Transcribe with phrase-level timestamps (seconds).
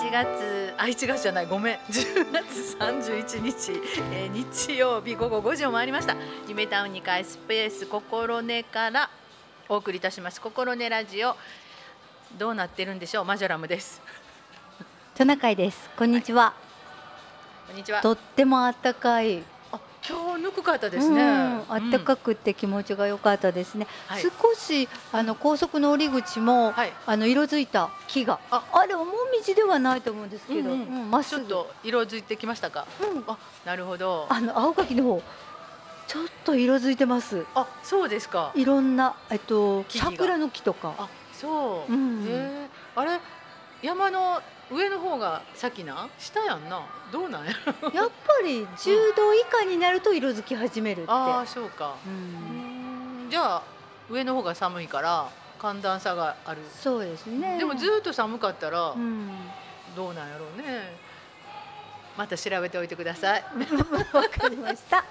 [0.00, 1.76] 1月あ1月じゃないごめん。
[1.90, 3.72] 10月31日、
[4.12, 6.16] えー、日曜日午後5時を回りました。
[6.48, 9.10] 夢タウン2階スペース心根から
[9.68, 10.40] お送りいたします。
[10.40, 11.36] 心根ラジオ。
[12.38, 13.24] どうなってるんでしょう？
[13.26, 14.00] マジョラムです。
[15.14, 15.90] トナカイです。
[15.98, 16.54] こんにちは、は
[17.66, 18.00] い、こんにちは。
[18.00, 19.42] とっても暖かい
[20.08, 21.60] 今日ぬくかったですね。
[21.68, 23.86] 暖かくて気持ちが良かったですね。
[24.06, 32.86] はい、少しあの高速の降り口も、はい、あの色づいた木が、あ、あれもみじではないと思うんですけど、うんうん、ちょっと色づいてきましたか？
[33.14, 34.26] うん、あ、なるほど。
[34.30, 35.22] あの青柿の方。
[36.06, 37.44] ちょっと色づいてます。
[37.54, 38.52] あ、そうですか。
[38.56, 40.94] いろんなえっと桜の木とか。
[40.98, 41.92] あ、そう。
[41.92, 43.20] うん、えあれ
[43.82, 46.08] 山の上の方が先な？
[46.18, 46.86] 下やんな。
[47.12, 51.96] どうなんややっぱり10度以下になると色づき始めるって、ああそうか。
[52.06, 53.28] うん。
[53.30, 53.62] じゃあ
[54.08, 55.28] 上の方が寒いから
[55.58, 56.60] 寒暖差がある。
[56.70, 57.58] そうですね。
[57.58, 58.94] でもずっと寒かったら、
[59.96, 61.10] どうなんやろうね。
[62.16, 63.44] また調べておいてください。
[64.12, 65.04] わかりました。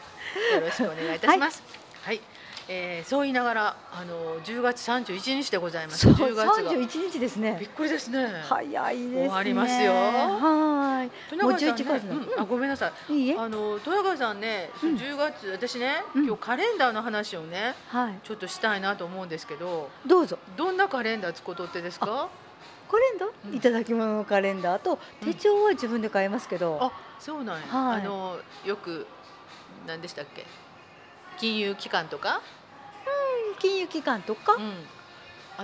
[0.56, 1.64] よろしくお願いいたします、
[2.04, 2.29] はい、はい
[2.72, 6.08] えー、そう言いながらあの10月31日でございます。
[6.08, 7.58] 10月が31日ですね。
[7.60, 8.28] びっくりですね。
[8.48, 9.92] 早いです、ね、終わりますよ。
[9.92, 11.36] はい。
[11.42, 13.14] もう11月、ねうん、あごめんなさい。
[13.14, 20.38] いいあの豊川さんね、うん、10月私ね、今日カレンダーの話をね、はい、ちょっとしたいなと思うんですけど、どうぞ。
[20.56, 22.30] どんなカレンダーつことってですか？
[22.88, 29.08] カレンダー、いただき物のカレンダーと手帳は自分で買いますけど、あそうなんや、はい、あのよく
[29.88, 30.46] 何でしたっけ？
[31.40, 32.42] 金融機関とか？
[33.60, 34.58] 金融機関とか、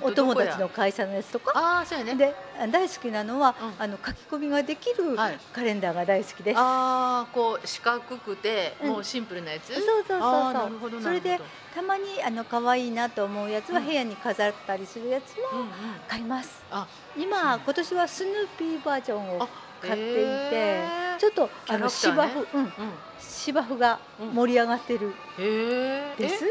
[0.02, 1.53] お友達の会社のやつとか。
[1.55, 2.36] あそうや、ね、で
[2.72, 5.16] 大好きなのは、あの書き込みができる
[5.53, 6.58] カレンダーが大好きです。
[6.59, 11.02] ああこう四角くてもうシンプルなやつ、そうそうそうそう。
[11.02, 11.39] それで
[11.73, 15.66] たまにあの可愛いなと思うやつは部屋に飾ったりするやつも
[16.08, 16.61] 買います。
[16.72, 19.47] あ今今年はスヌーピーバージョンを
[19.81, 20.83] 買っていて、
[21.19, 22.73] ちょっとあの芝生、うん。
[23.17, 24.00] 芝生が
[24.33, 26.44] 盛り上がってるです。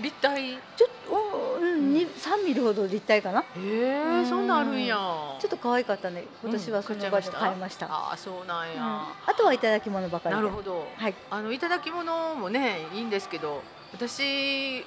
[0.00, 0.58] 立体？
[0.76, 3.40] ちょっとうん二三ミリほど立体かな。
[3.40, 4.96] へえそんなあるんや。
[4.96, 6.24] ちょっと可愛かったね。
[6.42, 7.86] 今年はその場で買いました。
[7.86, 8.76] ああそうなんや。
[9.26, 10.86] あとはいただき物ばかりなるほど。
[10.96, 11.14] はい。
[11.30, 13.62] あのいただき物もねいいんですけど
[13.92, 14.84] 私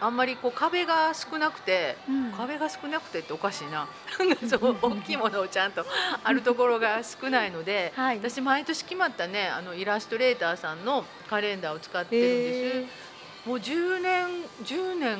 [0.00, 3.88] あんまりこう壁が少なくて、うん、壁が少なくてっておかしいな。
[4.48, 5.84] そう大きいものをちゃんと
[6.22, 13.03] あるところが少ないので、はい、私毎年決まったねあのイラストレーターさんのカレンダーを使ってるんです。
[13.46, 14.26] もう10年
[14.64, 15.18] 10年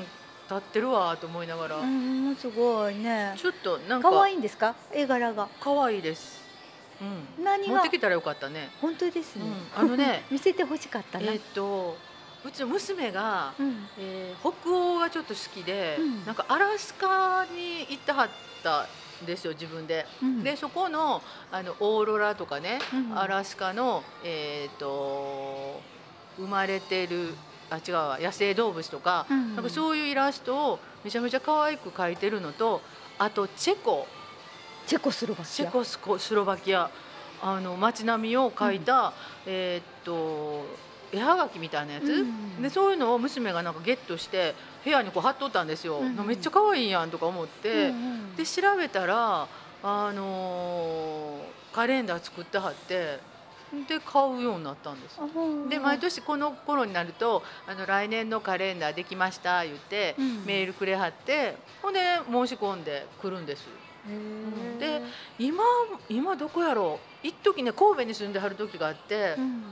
[0.49, 3.35] 経ってるわと思いながら、うん、すごいね。
[3.37, 4.11] ちょっとなんか。
[4.11, 4.75] 可愛いんですか？
[4.93, 5.49] 絵柄が。
[5.61, 6.43] 可愛いです。
[7.01, 8.71] うん、何持ってきたらよかったね。
[8.81, 9.45] 本当ですね、
[9.77, 10.25] うん、あのね。
[10.31, 11.97] 見せてほしかったえっと
[12.45, 18.29] うちの娘が、うん、えー、北欧がちょっと好きで、うん、なんかアラスカに行ってはっ
[18.63, 18.87] た
[19.23, 22.81] んですよ自分で、うん、でそこのあのオーロラとかね、
[23.15, 25.81] アラスカのえっ、ー、と
[26.37, 27.35] 生まれてる
[27.71, 28.19] あ違うわ。
[28.21, 32.81] 野生動物とかうん、なんかそういうイラストをめちゃめちゃ可愛く描いてるのと
[33.19, 34.07] あとチェコ。
[34.87, 35.47] チェコスロバキア。
[35.47, 36.91] チェコスコスロバキア。
[37.43, 39.13] あの街並みを描いた、うん、
[39.47, 40.65] えー、っと
[41.13, 44.55] 絵はがきみたいなやつ、うん、でそういうのを娘がなんかゲットして
[44.85, 48.01] 部屋にこう貼っとったんですよ、うん、めっちゃ可愛いやんとか思って、うんう
[48.33, 49.47] ん、で調べたら
[49.83, 53.19] あのー、カレンダー作ってはって
[53.87, 55.19] で買うようになったんです。
[55.69, 63.67] で毎年この頃になるとあの来年のカレンダーできました言って、うん、メールくれはってほんで申し込んでくるんです。
[64.79, 65.03] で
[65.39, 65.65] 今
[66.09, 67.27] 今どこやろう？
[67.27, 69.63] 一時ね神戸に住んではる時があって、うん、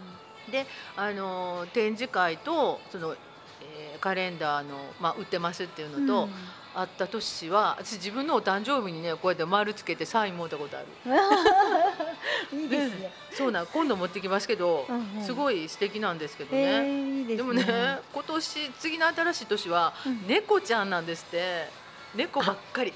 [0.51, 3.15] であの展示会とその、
[3.61, 6.31] えー、カレンダーの、まあ、売ってますっていうのと、うん
[6.75, 10.87] あった年は私自分のお誕生日にねこうやって丸つけてサイン持ったことある。
[12.59, 17.37] いいですね、そうな今度持ってきますけど、うんうん、すごい素敵なんですけどね、えーいいでね。
[17.37, 17.65] でもね
[18.13, 19.95] 今年次の新しい年は
[20.27, 21.83] 猫ちゃんなんですって。
[22.15, 22.93] 猫ばっかり。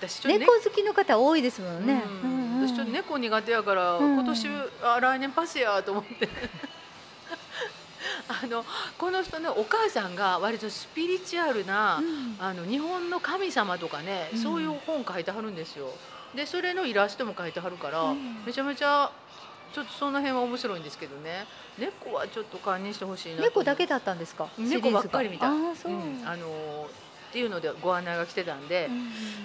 [0.00, 2.30] 私猫好きの方多いですもんね、うん。
[2.30, 4.48] うんうん、私ちょっと猫苦手やから、今年
[4.82, 6.28] あ来年パスやと思って
[8.28, 8.64] あの
[8.98, 15.88] この人ねお母さんが割とスピリチュアルな、うん、あの日本の神様とかね、うん、そういう本書いてはるんですよ。
[16.34, 19.10] でそれのイラストも書いてはるから、うん、めちゃめちゃ
[19.72, 21.46] ちょっとその辺は面白いんですけどね。
[21.78, 24.48] 猫はちょっと堪忍してほしいな猫だけだったんですか？
[24.58, 25.46] 猫ばっかりみた。
[25.46, 26.88] いあそう、うん、あの
[27.30, 28.88] っていうのでご案内が来てたんで、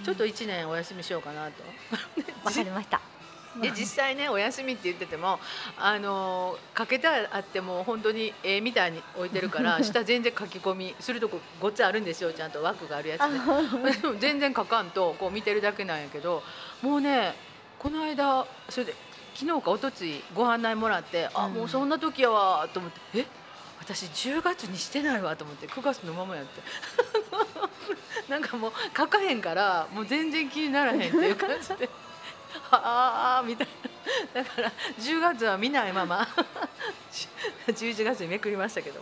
[0.06, 1.64] ちょっと1年お休みしようかなと。
[2.46, 3.02] わかりました
[3.62, 5.40] で実際ねお休みって言ってても
[5.78, 16.44] あのかけてあっても本当に絵みたいに置いてるから 下全然書き込みするとこごっつあるんですよちゃんと枠があるやつで、ね、全然書かんとこう見てるだけなんやけど
[16.82, 17.36] もうね
[17.78, 18.96] この間それで
[19.36, 23.26] 昨日か一昨日ご案内もらって、あもうそんな時やわと思ってえ
[23.80, 26.62] 私10月にしてないわと思って9月のままやって。
[28.30, 31.90] なんかもう書かへんからもう全然気にならへんっていう感じで
[32.72, 33.68] ああみたい
[34.34, 34.44] な。
[34.44, 36.28] だから10月は見ないまま。
[37.68, 39.02] 11月にめくりましたけど。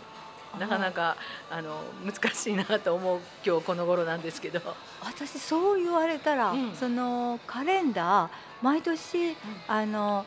[0.58, 1.16] なかなか
[1.50, 4.60] あの難しいなと思う今日この頃なんですけど。
[5.02, 8.30] 私そう言われたら、うん、そのカレンダー
[8.62, 9.36] 毎年、うん、
[9.68, 10.26] あの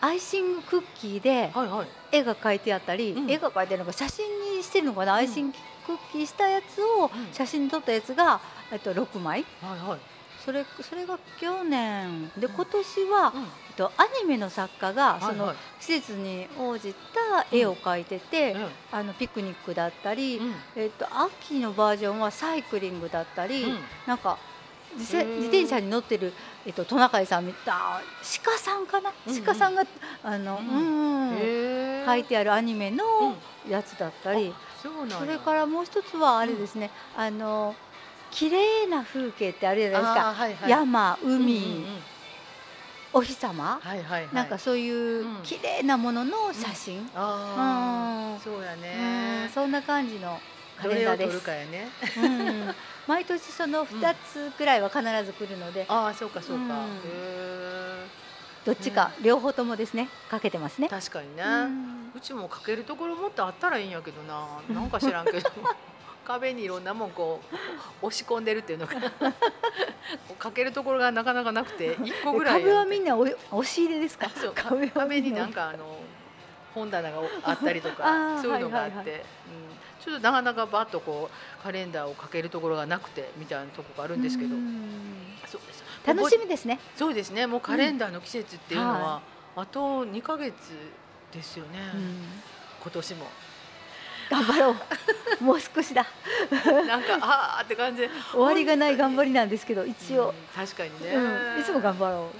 [0.00, 1.52] アイシングクッキーで
[2.12, 5.56] 絵が描いてあったり、はいはい、絵が描いてるのか写真にしてるのかな、うん、アイシング
[5.86, 8.40] クッキーしたやつを写真に撮ったやつが、
[8.72, 10.00] えっと、6枚、はいはい、
[10.46, 12.30] それそれが去年。
[12.38, 24.38] で今年は、うん、えっと、アニメの作家がその季節に応じた絵を描いてて、うん、あのピクニックだったり、うん、えっと、秋のバージョンはサイクリングだったり、うん、なんか
[24.96, 26.32] 自転車に乗ってる、
[26.64, 27.74] えっと、トナカイさんみたい
[28.44, 29.12] 鹿さんかな、
[29.44, 29.82] 鹿さんが
[30.22, 31.06] あの、うん。
[32.06, 33.34] 書いてあるアニメの
[33.68, 34.54] やつだったり、
[35.18, 37.74] それからもう一つはあれですね、あの
[38.36, 41.84] 綺麗な風景ってあるじゃないですか、はいはい、山海、うんうんうん。
[43.14, 50.38] お日様、はいはいはい、なんかそういう綺麗なものの写真、うん、あうん、そうやね、そんな感じの
[50.76, 51.42] カレンダーです。
[53.08, 56.84] 毎年その二つくらいは必ず来るので、ああそうかそうか、
[58.66, 60.10] どっちか、両方ともですね。
[60.28, 60.90] かけてますね。
[60.90, 61.42] 確かにね、
[62.14, 65.50] うちもかけるところもっとあったらいいんやけどな、なんか知らんけど。
[66.26, 67.40] 壁にいろんなもんこ
[68.02, 68.94] う押し込んでるっていうのか
[70.38, 74.28] かけるところがなかなかなくて 一個ぐらい壁はみんな押し入れですか？
[74.30, 75.98] そう 壁壁になんかあの
[76.74, 79.24] 本棚があったりとかそういうのがあって、はいはいはい、うん、
[80.04, 84.50] ちょっとなかなかバッとこうカレンダーをかけるところがなくてみたいなとこがあるんですけど。
[85.46, 85.84] そうです。
[86.06, 86.78] 楽しみですね。
[86.96, 87.46] そうですね。
[87.46, 89.02] もうカレンダーの季節っていうのは、うん。
[89.04, 89.20] は
[89.58, 90.54] い、あと2か月
[91.32, 92.26] ですよね、うん、
[92.82, 93.26] 今年も。
[94.30, 95.44] 頑張ろう。
[95.44, 96.06] もう少しだ。
[96.86, 98.02] なんかああって感じ。
[98.02, 102.30] で終わりがない頑張りなんですけど一応、確かにね、うん、いつも頑張ろ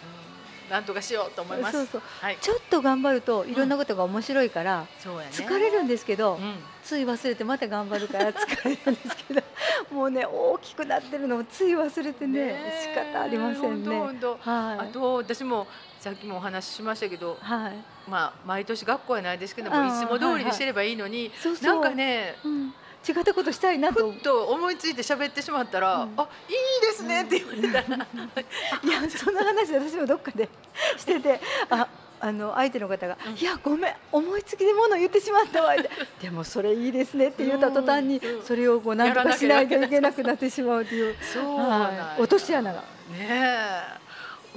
[0.69, 1.79] う、なんとかしようと思います。
[1.79, 2.03] そうそう。
[2.21, 4.87] はい、ちょっと頑張るといろんなことが面白いから、
[5.31, 6.39] 疲れるんですけど、
[6.85, 9.43] つい忘れてまた頑張るから疲れるんですけど、
[9.91, 13.99] もうね大きくなってるのをつい忘れてね仕方ありませんね。
[13.99, 15.67] はい、あと私も
[16.01, 17.73] さっきもお話ししましたけど、はい、
[18.09, 22.75] まあ毎年学校はないですけどもいつも通りにしてればいいのに、はいはい、なんかね、うん、
[23.07, 24.07] 違ったことしたいなと。
[24.49, 27.97] 思いついて喋ってしまったら「うん、あいいですね」って言われた。
[27.97, 28.07] ら、
[28.85, 30.49] いやそんな話私もどっかで
[30.97, 31.89] しててあ
[32.19, 35.75] あの相手の方が「いやごめん思いつきでもの言ってしまったわ」
[36.21, 42.81] でもそれいいですね」って言った途端にそれをこう何とかしないといけなくなってしまうという、はい、落とし穴が。
[42.81, 42.85] ね
[43.21, 44.07] え。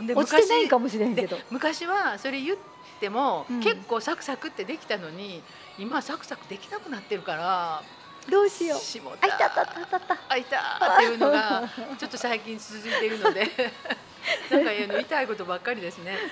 [0.07, 1.37] で落ちてないかもしれんけど。
[1.49, 2.57] 昔はそれ言っ
[2.99, 5.41] ても、結構サクサクってできたのに
[5.77, 7.81] 今サクサクできなくなってるから
[8.29, 8.79] どうしよう。
[9.21, 10.17] あいたたたあった。
[10.27, 13.47] あいたっていうのがちょっと最近続いているので
[14.51, 16.17] なんかの痛いことばっかりですね。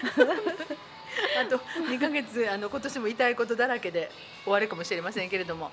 [1.39, 4.11] あと2か月あの今年も痛いことだらけで
[4.43, 5.71] 終わるかもしれませんけれども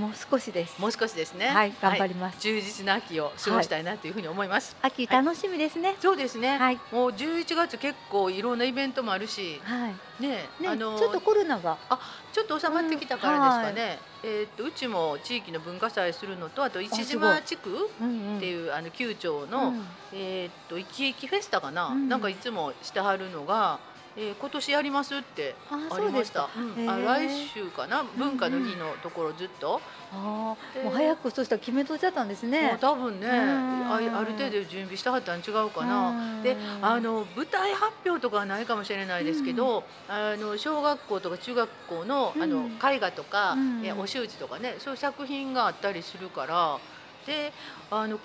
[0.00, 0.80] もう少しです。
[0.80, 1.48] もう少しですね。
[1.48, 2.40] はい、頑張ります。
[2.40, 4.74] 充実な秋を過ごしたいなというふうに思います。
[4.80, 5.94] 秋楽しみですね。
[6.00, 6.56] そうですね。
[6.56, 11.98] はい、もう11月結構いろんなイベントもあるし、はい、ね、あのちょっとコロナがあ
[12.32, 13.98] ちょっと収まってきたからですかね。
[14.24, 17.90] えっとうちも地域の文化祭するのとあと石島地区
[18.38, 19.74] っていうあの旧町の
[20.14, 23.89] えっと一駅フェスタかな、なんかいつもしてはるのが。
[24.16, 26.48] えー、今年やりますってありました。
[26.56, 28.04] うん、あ来週かな？
[28.16, 29.80] 文化の日のところずっと。
[30.12, 32.76] うんうん、あもう早くそうしたら決めとっちゃったんですね。
[32.80, 36.42] 多分ねあある程度準備したはったん違うかな。
[36.42, 46.78] であの舞台発表とかはないかもしれないですけど、あの小学校とか中学校のあの絵画とか、うん、お習字とかねそういう作品があったりするから。
[47.26, 47.52] で
[47.90, 48.18] あの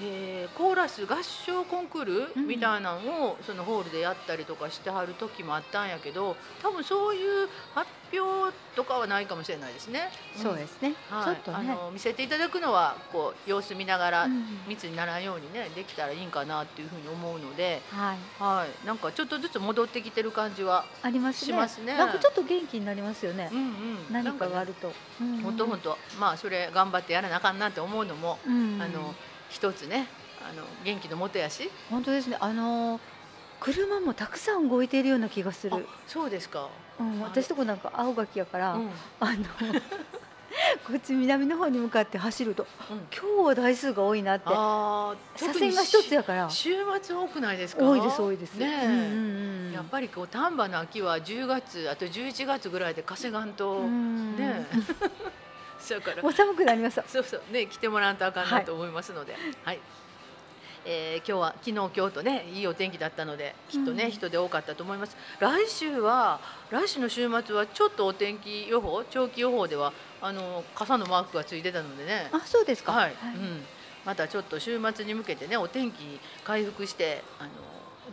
[0.00, 10.10] えー、コーラス合唱コンクールみたいなのをそのホールでやったりとかしてはる時もあったんやけど多分そういう発表とかはないかもしれないですね。
[10.36, 14.28] そうですね、はい、ちょっと、ね、あの見せていただくのはこう様子見ながら
[14.66, 21.68] 密にならんようにねできたらいいんかなっていうふうに思うので、はい、はい、なんかちょっとずつ戻ってきてる感じはありますね。
[21.68, 21.96] すね。
[21.96, 23.48] なんかちょっと元気になりますよね。
[23.52, 23.72] うんうん、
[24.10, 24.92] 何かがあると。
[25.42, 29.14] 本当本当まあそれ頑張ってやらなあかんなって思うのも、うんうん、あの。
[29.54, 30.08] 一つね
[30.42, 31.70] あの元気のもとやし。
[31.88, 32.36] 本当ですね。
[32.40, 33.00] あの
[33.60, 35.86] 車もたくさん動いているような気がする。
[36.08, 36.68] そうですか、
[36.98, 39.44] うん、私とこなんか青柿やから、うん、あの
[40.86, 44.46] こっち南の方に向かって走ると、うん、今日は台数が多いなって。
[44.46, 46.50] 車線が一つやから。
[46.50, 47.88] 週末多くないですか？
[47.88, 48.56] 多いです多いです。
[48.56, 53.84] ね、うんうんうん、やっぱりこう丹波の秋は10月あと11月ぐらいで稼がんと。
[53.84, 54.66] ね
[55.84, 56.22] そうから。
[56.22, 57.42] もう寒くなりますそうそう。
[57.52, 59.32] ね来てもらわんとあかんなと思いますので。
[59.32, 59.80] はい、はい。
[60.86, 65.16] えー、今日は昨日今日とねいいお天気だったのできっとね、うん、人で多かったと思います。
[65.40, 72.28] 来週は来週の週末はちょっとお天気予報長期予報ではあの傘のマークがついてたのでね。
[72.32, 72.92] あそうですか。
[72.92, 73.62] はい、はい、うん、
[74.04, 77.50] またちょっと週末に向けてねお天気回復してあの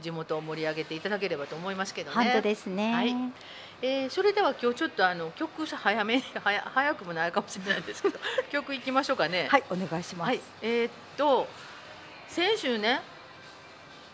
[0.01, 2.15] 地元を盛り上げていただければと思いますけどね。
[2.15, 2.93] 本当ですね。
[2.93, 3.15] はい
[3.83, 8.19] えー、それでは今日ちょっとあの曲早め 早早くもないかもしれないですけど
[8.51, 9.47] 曲いきましょうかね。
[9.50, 11.47] はいお願いします、はい、えー、っと
[12.27, 13.01] 先週ね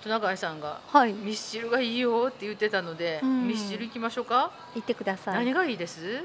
[0.01, 4.51] トナカイさんが、はい、ミスチルがいいよって言ってたので、うん、ミスチル行きましょうか？
[4.75, 5.35] 行ってください。
[5.35, 6.23] 何がいいです？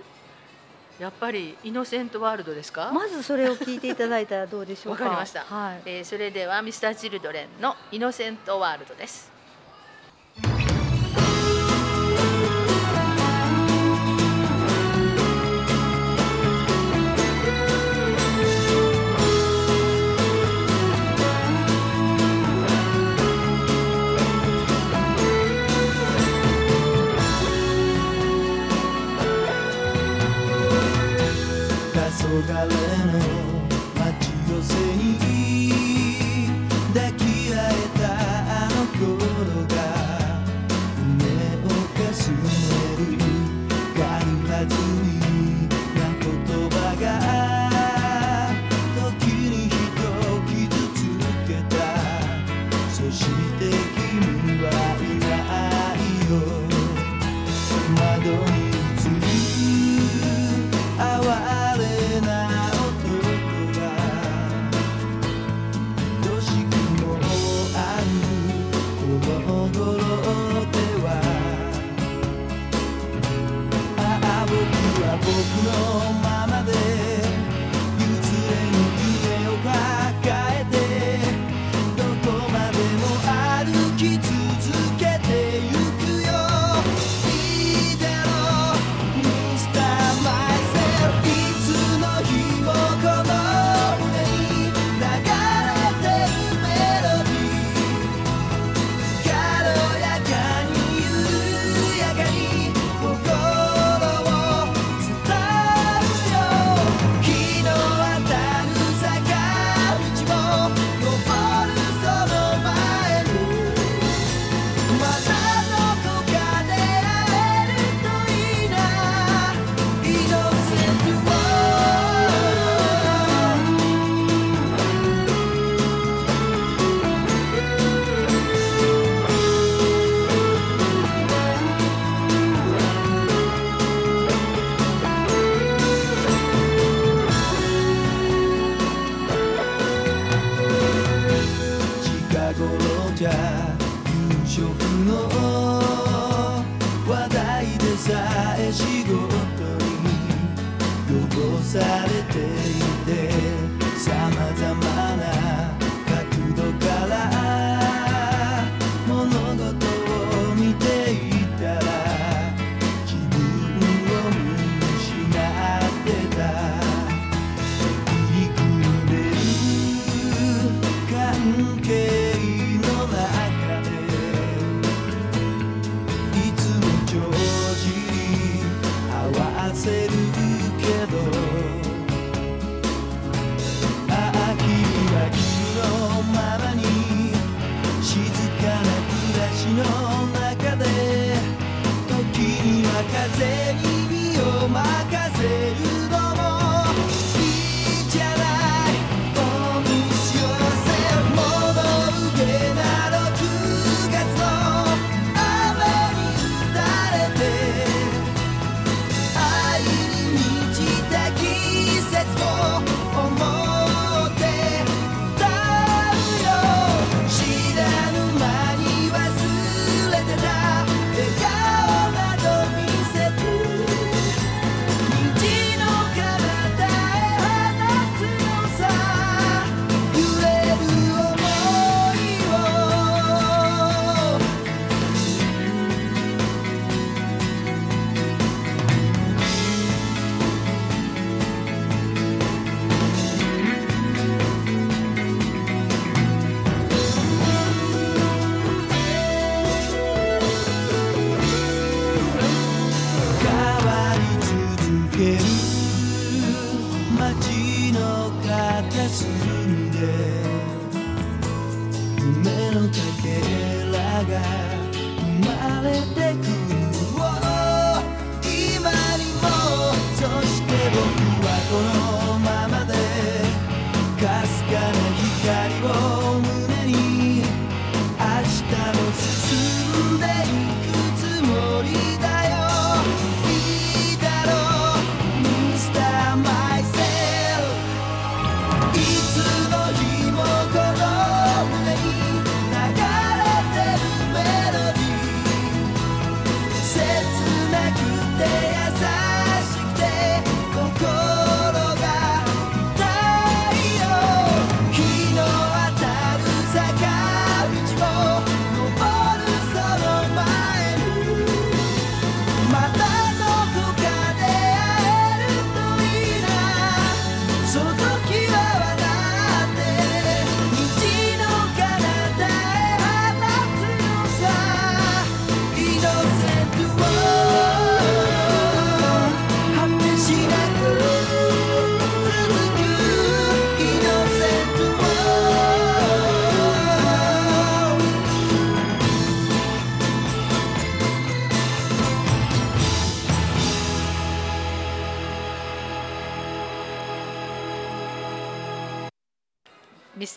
[1.00, 2.92] やっぱりイノセントワールドですか？
[2.92, 5.02] まずそれを聞いていただいたらどうでしょうか。
[5.04, 9.31] わかりました、はい、えー、それではミスターチルドレンのイノセントワールドです
[32.40, 33.31] galeno に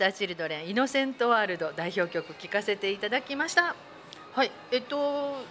[0.05, 3.75] ターチルドレンイノセントワールド代表曲聴かせていただきました。
[4.33, 4.51] はい。
[4.71, 5.43] えっと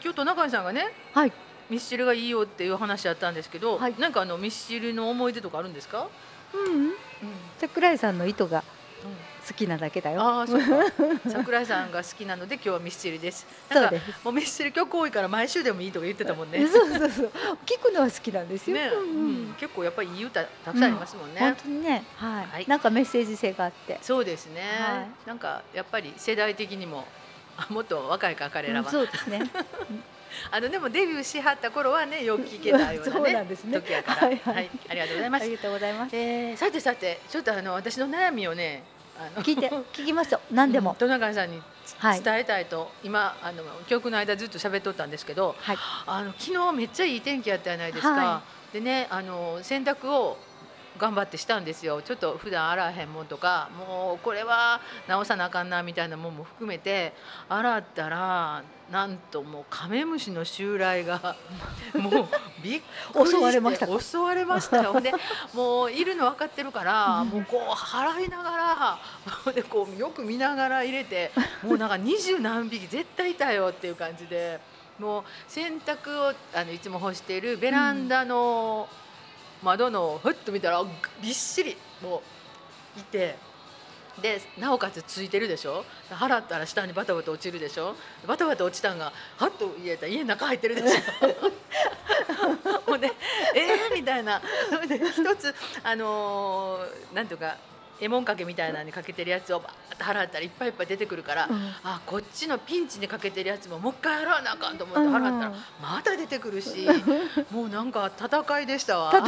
[0.00, 1.32] 今日トナカイさんがねはい。
[1.68, 6.06] ミスチルがいいよっていう話あったんですけど、はい、なんかあのミスチルの思い出とかあるんですか？
[6.54, 6.92] うん、うん、
[7.58, 8.62] 桜井さんの糸が
[9.46, 10.20] 好きなだけだよ。
[10.20, 10.66] ああ、そうか。
[11.30, 13.46] 桜井さんが好きなので今日はミスチルです。
[13.70, 16.66] なんかもうミスチル曲多いから毎週でもいいとか言ってたもんね。
[16.66, 17.30] そうそうそう。
[17.64, 18.76] 聞くのは好きなんですよ。
[18.76, 21.40] ね、うん、結構やっぱりいい歌たくさんありますもんね。
[21.40, 22.64] 本当にね、はい、はい。
[22.66, 23.98] なんかメッセージ性があって。
[24.02, 24.62] そうですね。
[24.80, 27.06] はい、なんかやっぱり世代的にも
[27.68, 28.90] もっと若いか彼らは。
[28.90, 29.42] そうですね。
[30.50, 35.42] あのでもデビューしはった頃はねよく聞けたようなねね時やから、はい、はい、ありがとうございます。
[35.42, 36.16] ありがとうございます。
[36.16, 38.82] えー、さてさてちょっとあの私の悩みをね
[39.36, 40.40] 聞いて聞きますよ。
[40.50, 41.62] 何でも、トナカイさんに
[42.22, 45.76] 伝えたいと、はい、今あの曲の間ずっと喋っとったんですけど、はい、
[46.06, 50.36] あの昨日めっちゃいい天気やったじゃないですか、はい、でねあの洗濯を
[50.98, 52.02] 頑張ってしたんですよ。
[52.02, 57.12] ちょっと普段洗わへんもんとかもうこれは直さなあかんなみたいなもんも含めて
[57.48, 61.36] 洗ったらなんともうカメムシの襲来が
[61.94, 62.28] もう
[62.62, 62.80] びっ
[63.12, 65.00] くり襲われました襲われましたよ。
[65.00, 65.12] で
[65.52, 68.98] もういるの分かってるから、もうこう払いながら
[69.52, 71.32] でこうよく見ながら入れて
[71.62, 74.60] もうなんか二十何匹絶対いたよっていう感じで
[74.98, 79.05] もう洗濯をあのいつも干しているベランダの、うん
[79.62, 80.84] 窓のふっと見たら
[81.22, 82.22] びっしりも
[82.96, 83.36] ういて
[84.22, 85.84] でなおかつついてるでしょ？
[86.10, 87.94] 払ったら下にバタバタ落ちるでしょ？
[88.26, 90.90] バタバタ落ちたんがはっと言えた家の中入ってるでしょ？
[92.90, 93.12] もうね
[93.54, 94.40] えー、みたいな。
[95.12, 97.56] 一つあのー、なんていうか
[98.00, 106.86] えもんかけみたいなのにかけてるやつをバーッと払ったらいっぱいいっぱい出てくるから、うん、あこっちのピンチにかけてるやつももう一回払わなあかんと思って払ったらまた出てくるし、
[107.50, 109.12] もうなんか戦いでしたわ。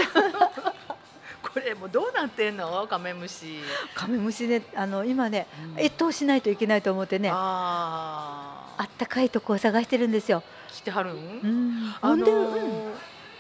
[1.41, 2.87] これもうどうなってんの？
[2.89, 3.61] カメムシ。
[3.95, 10.43] カメムシねあの今ね、うん、越冬しないといけないと思ってねああったかいとこを探してるんですよ。
[10.69, 12.31] 来てはるん、うん、あのー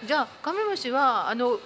[0.00, 1.58] うん、じゃあカメムシはあの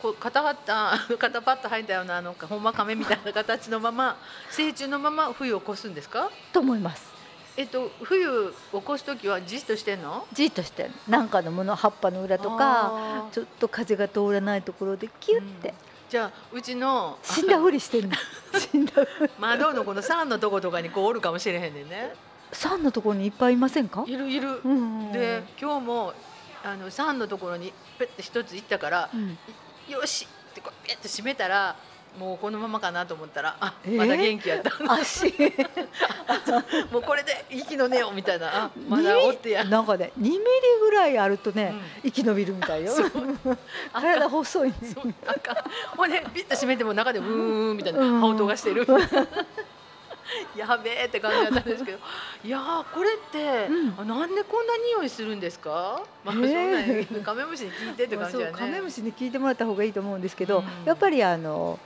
[0.00, 4.16] こう固まった 肩パッと入ったようなあのほんま亀みたいな形のまま
[4.50, 6.30] 成虫のまま冬を越すんですか？
[6.52, 7.08] と思います。
[7.56, 10.26] えっと、冬起こす時はじっとしてんの？
[10.32, 10.94] じっとしてん。
[11.08, 15.74] なんかのもの葉っぱの裏とかちょっと風が通らないところでキュッて、うん、
[16.08, 18.14] じゃあうちの 死んだふりしてるの。
[18.56, 18.92] 死んだ
[19.40, 22.14] 窓のこの酸のとことかにこうおるかもしれへんねんね。
[22.52, 24.04] 酸のところにいっぱいいませんか？
[24.06, 26.14] いるいる、うん、で今日も
[26.64, 29.36] あの酸のところにペッて一つ行ったから、うん、
[29.88, 31.76] よしってこうピュッと閉めたら
[32.18, 34.72] もうこのままかなと思ったらあ、えー、まだ元気やった。
[34.92, 35.26] 足。
[36.90, 38.64] もうこれで息の根をみたいな。
[38.64, 39.64] あまだおってや。
[39.64, 40.38] なんかね2ミリ
[40.80, 41.74] ぐらいあるとね、
[42.04, 42.92] うん、生き延びるみたいよ。
[43.92, 44.74] 体細いね。
[45.96, 48.86] もうねピッと閉めても中でブーンみたいな羽音がしてる
[50.56, 51.98] やべえって感じだったんですけど。
[52.44, 61.78] いやこれって、うん、なんでこんな匂いするんですか、まあ、そうねカメムシに聞いてって感じだね、カメムシに聞いてもらった方がいいと思うんですけど、うん、やっぱりあの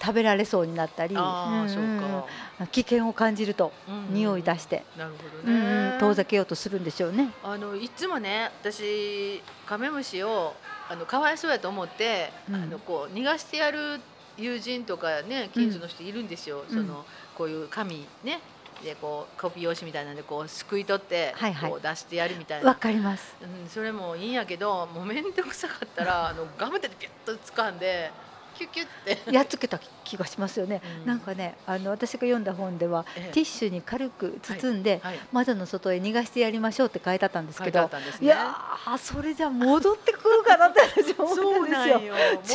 [0.00, 2.26] 食べられそうになったり、あそうか。
[2.72, 3.72] 危険を感じると
[4.10, 7.30] 匂い出して、なるほどね、遠ざけようとするんでしょうね。
[7.42, 10.54] あのいつもね私カメムシを
[10.88, 14.00] あのかわいそうやと思って、あのこう逃がしてやる
[14.36, 17.04] 友人とかね近所の人いるんですよ、その
[17.38, 18.40] こういう紙ね
[18.84, 22.68] でこうコピー用紙みたいなんでこうすくい取って、はいはい、こう出してやるみたいな。
[22.68, 28.10] わかります、うん、それもいいんやけどもう面倒くさかったらあのガムテでピュッと掴んで
[28.56, 29.18] キュキュって。
[29.32, 35.12] やっつけた気がしますよね、うん、なんかねあの私が読んだ本では、ええ、ティッシュに軽く包んで、はい。
[35.12, 37.88] はい、窓の外へ逃がしてやりましょうって書いてあったんですけど、ね、
[38.20, 38.56] いや
[38.98, 42.00] それじゃ戻ってくるかなって私思ったんですよ。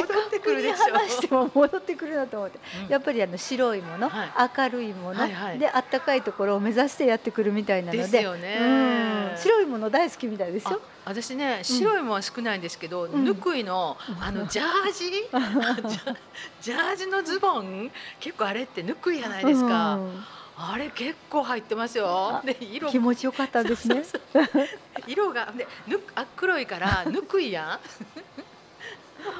[0.07, 0.93] 戻ってくるでしょ。
[0.93, 10.81] 話しても戻ってくるなと思って、うん、やっぱりあの白いもの、はい、明るいもの、はいはい、であったかいところを目指してやってくるみたいなので、でね、白いもの大好きみたいですよ。
[11.05, 15.11] 私ね白いものは少ないんですけど、うん、ぬくいのあのジャージ？
[16.61, 19.95] ジャージのズボン結構あれってぬくいじゃないですか。
[19.95, 20.23] うん
[20.55, 22.39] あれ結構入ってますよ。
[22.45, 24.03] で色気持ちよかったですね。
[24.03, 24.67] そうそうそう
[25.07, 27.79] 色がでぬあ黒いから ぬくいや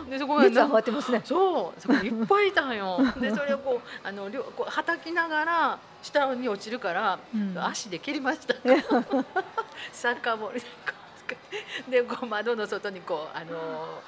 [0.08, 0.10] ん。
[0.10, 1.22] でそこが熱上ってますね。
[1.24, 2.98] そうそこいっぱいいたんよ。
[3.22, 8.56] でそれをこうあの両こうはたきながら下に落ちるから、うん、足で蹴りました。
[9.92, 10.60] サッカーボール
[11.89, 14.02] ででこう窓の外にこうあの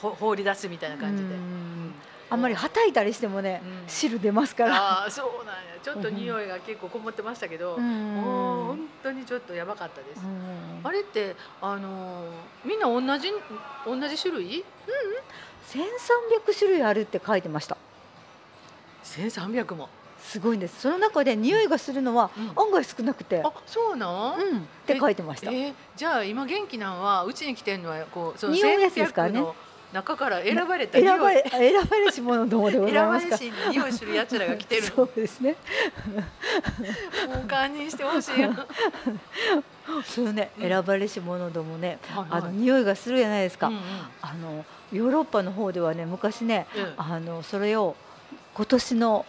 [0.00, 1.36] 放り出すみたいな感じで。
[2.32, 5.04] あんまりはたいたりしてもね、うん、汁出ますから。
[5.04, 5.60] あそうなんや。
[5.82, 10.22] ちょっと匂いが結構こもってましたけど、うん、もう本当にちょっとやばかったです。
[10.24, 12.24] うん、あれってあの
[12.64, 13.28] みんな同じ
[13.84, 14.60] 同じ種類？
[14.60, 14.64] うん。
[15.66, 17.76] 千三百種類あるって書いてました。
[19.02, 19.88] 千三百も。
[20.22, 29.44] すごいんですその中で匂いがするのは案外少なくて、あそうなん、うん、って書いてました、えー、じゃあ今元気なんはうちに来てるのはこうその匂いですからね
[29.92, 33.36] 中から選ばれた選ばれ選ばれし者どもでございますか。
[33.36, 34.82] 選ばれし匂いする奴らが来てる。
[34.82, 35.56] そうですね。
[37.28, 38.52] もう堪忍してほしいよ。
[40.04, 41.98] そうね、選ばれし者どもね、
[42.30, 43.70] あの匂いがするじゃないですか。
[44.22, 47.96] あのヨーロッパの方ではね、昔ね、あのそれを
[48.54, 49.26] 今年の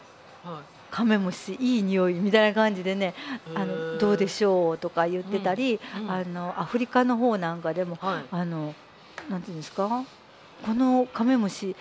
[0.91, 3.15] カメムシいい匂いみたいな感じでね
[3.55, 8.75] あのどうでしょうとか言ってたり、うんうん、あのアフリカの方なんかでも、はい、あの
[9.27, 10.03] なんていうんですか？
[10.65, 11.75] このカメムシ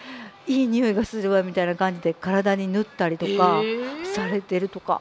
[0.46, 3.62] いい匂いがするわみたいな感じで体に塗ったりとか
[4.14, 5.00] されてるとか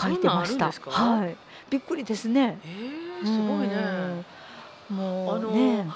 [0.00, 0.70] 書いてました。
[0.70, 1.36] はい、
[1.68, 2.58] びっくりですね。
[3.24, 4.24] すごいね。
[4.88, 5.86] もうね。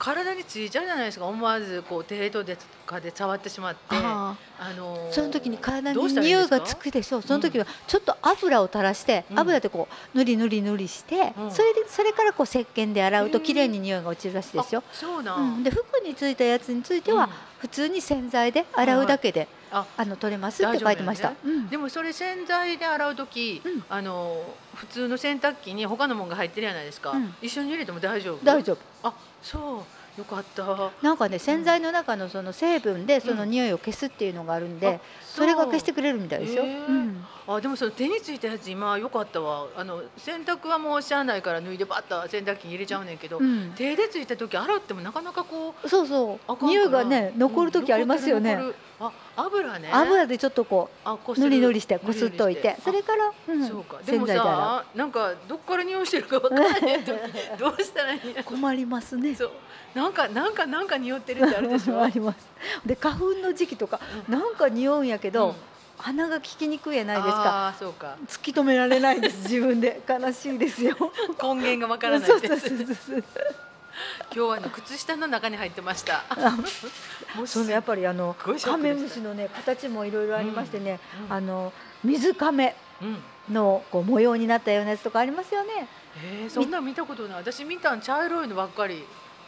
[0.00, 1.26] 体についちゃうじゃないですか。
[1.26, 3.80] 思わずこう手とでかで触ってしまって。
[3.92, 4.34] あ
[4.74, 7.22] のー、その時に体に匂いがつくでしょう。
[7.22, 14.82] その時はちょっと油を垂らして、うん、油でこう塗り塗り塗りして、うん、それでそれからこう石鹸で洗うと綺麗に匂いが落ちるらしいですよ。
[14.90, 21.36] そうな、うん、で服についたやつについては、普通に洗剤で洗うだけで、ああの取れますって書いてました、ね。
[21.44, 24.42] うん、でもそれ洗剤で洗う時、うん、あの
[24.74, 28.44] 普通の洗濯機に他のものが入ってるじゃないですか、うん、一緒に入れても大丈夫？
[28.44, 28.78] 大丈夫。
[29.08, 30.18] あそう。
[30.18, 30.90] よかった。
[31.02, 36.66] なんかね洗剤の中のその成分でその匂いを消すっていうのがあるんで、それが消してくれるみたいですよ、う。
[36.66, 39.66] ん、あでもその手についたやつ今よかったわ。
[39.76, 46.66] あの洗濯はもうしゃあないから脱いでバッと洗濯機に入れちゃうねんけど、うん、手でついた時洗ってもなかなかこうそうそう。
[46.66, 48.58] 匂いがね残る時ありますよね、
[48.98, 49.88] あ油ね。
[49.92, 50.90] 油でちょっとこ
[51.26, 52.76] うぬりぬりしてこすっといて。
[52.84, 53.98] それから、うん、そうか。
[54.04, 56.80] でもさなんかどっから匂いしてるか分からない
[57.58, 59.34] どうしたらいい困りますね。
[59.34, 59.50] そう。
[59.94, 62.00] なんかなんかなんか匂ってるってあるでしょ？
[62.02, 62.38] あります。
[62.84, 65.54] で花粉の時期とか、うん、なんか匂うんやけど、うん、
[65.98, 67.68] 鼻が効きにくいやないですか。
[67.68, 68.16] あそうか。
[68.26, 70.00] 突き止められないです 自分で。
[70.08, 70.96] 悲しいですよ。
[71.40, 73.12] 根源がわからないです。
[73.12, 73.22] 今
[74.32, 76.24] 日はあの靴下の中に入ってました。
[77.46, 82.74] そのやっぱりあのカメムシのね形もいろいろありましてね、うんうん、あの水亀
[83.50, 85.88] のこう模様になったようなやつとかありますよね。
[86.24, 87.38] えー、そんな見たことない。
[87.38, 89.04] 私見たん茶色いのばっかり。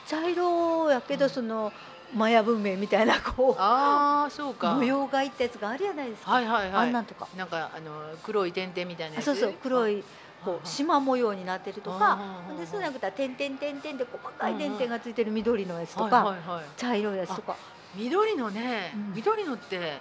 [0.06, 1.72] 茶色やけどその、
[2.14, 6.32] マヤ文明みたいなこうあそうか模様がいったやつがあるじゃないですか。
[6.32, 6.86] はいはいはい。
[6.88, 7.26] あんなんとか。
[7.36, 9.24] なんかあの黒い点々みたいなやつ？
[9.24, 10.04] そうそう黒い
[10.44, 12.18] こう縞模様になってるとか、
[12.58, 16.36] でそうじゃなくて点々点々で細かい点々がついてる緑のやつとか、
[16.76, 17.56] 茶色いやつとか。
[17.94, 20.00] 緑のね、緑のって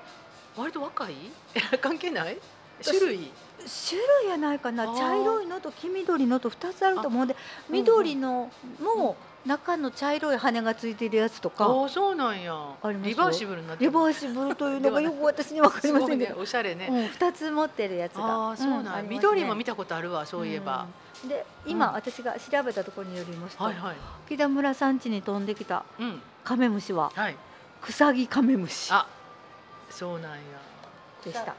[0.57, 1.13] 割と若い？
[1.79, 2.37] 関係ない？
[2.83, 3.31] 種類？
[3.89, 4.87] 種類やないかな。
[4.97, 7.35] 茶色いのと黄緑のと二つあると思うんで、
[7.69, 9.15] 緑のも。
[9.45, 11.65] 中の茶色い羽がついてるやつとか。
[11.65, 12.53] あそうなんや。
[12.53, 18.51] ありますリバーシブルになリバーシブルというのがよく私にわかりませんけど、ね、おしゃれね、うん、2つ持ってるやつが。
[18.51, 20.87] あそうなん、うんね、緑も見たことあるわそういえば、
[21.23, 23.95] うん、で今、うん、私が調べたところによりますと、はいはい、
[24.27, 25.83] 木田村山地に飛んできた
[26.43, 27.35] カメムシは、はい、
[27.81, 28.89] クサギカメムシ。
[28.91, 29.07] あ
[29.89, 30.37] そうなんや。
[31.23, 31.55] でした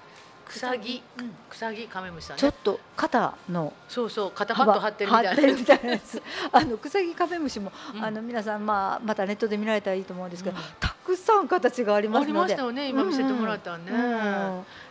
[0.52, 1.02] 草木、
[1.48, 3.72] 草木カメムシさん、ね、ちょっと肩の。
[3.88, 6.22] そうそう肩パッと張ってるみたいなみたいなやつ。
[6.52, 12.30] あの草木カメムシも、うん、あの皆さんまあまたネットで見られたらいいと思うんですけど、うん、たくさん形がありますので。
[12.30, 12.88] ありましたよね。
[12.88, 13.90] 今見せてもらったね、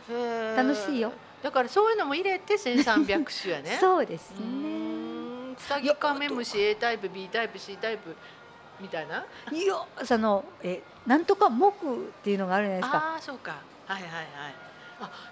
[0.10, 0.56] うん。
[0.56, 1.14] 楽しいよ。
[1.44, 3.78] だからそういうのも入れて1300種やね。
[3.82, 5.54] そうですね。
[5.54, 8.16] ウサギカメムシ A タイプ B タイプ C タイプ
[8.80, 9.24] みたいな？
[9.52, 12.98] いやそのえなんとか木っていうのがあるじゃないですか。
[12.98, 13.58] ああそうか。
[13.86, 14.26] はいはいはい。
[14.36, 14.71] あ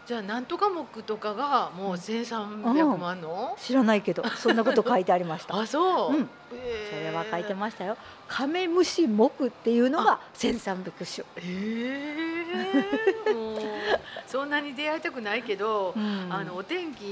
[0.06, 5.56] じゃあなんとか木とかがもう1300万の、うん、知らないけどそんなこと書いてありました。
[5.60, 6.56] あそう、うん、そ
[6.96, 7.98] れは書いてましたよ。
[8.28, 11.28] カメムシ木っていうのが1300種。
[11.38, 13.10] ええ
[14.28, 17.04] そんなに出会いたくないけど、うん、あのお天気